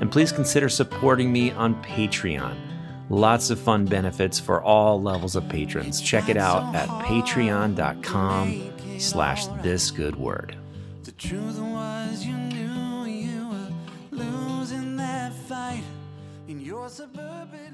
And 0.00 0.10
please 0.10 0.32
consider 0.32 0.68
supporting 0.68 1.32
me 1.32 1.52
on 1.52 1.80
Patreon. 1.82 2.56
Lots 3.08 3.50
of 3.50 3.60
fun 3.60 3.84
benefits 3.84 4.40
for 4.40 4.62
all 4.62 5.00
levels 5.00 5.36
of 5.36 5.48
patrons. 5.48 6.00
Check 6.00 6.28
it 6.28 6.36
out 6.36 6.74
at 6.74 6.88
patreon.com 6.88 8.72
slash 8.98 9.46
this 9.62 9.90
good 9.90 10.16
word. 10.16 10.56
The 11.04 11.12
truth 11.12 11.58
was 11.58 12.24
you 12.24 12.34
knew 12.34 13.04
you 13.04 13.48
were 13.48 13.68
losing 14.10 14.96
that 14.96 15.32
fight 15.34 15.82
in 16.48 16.60
your 16.60 16.88
suburban 16.88 17.71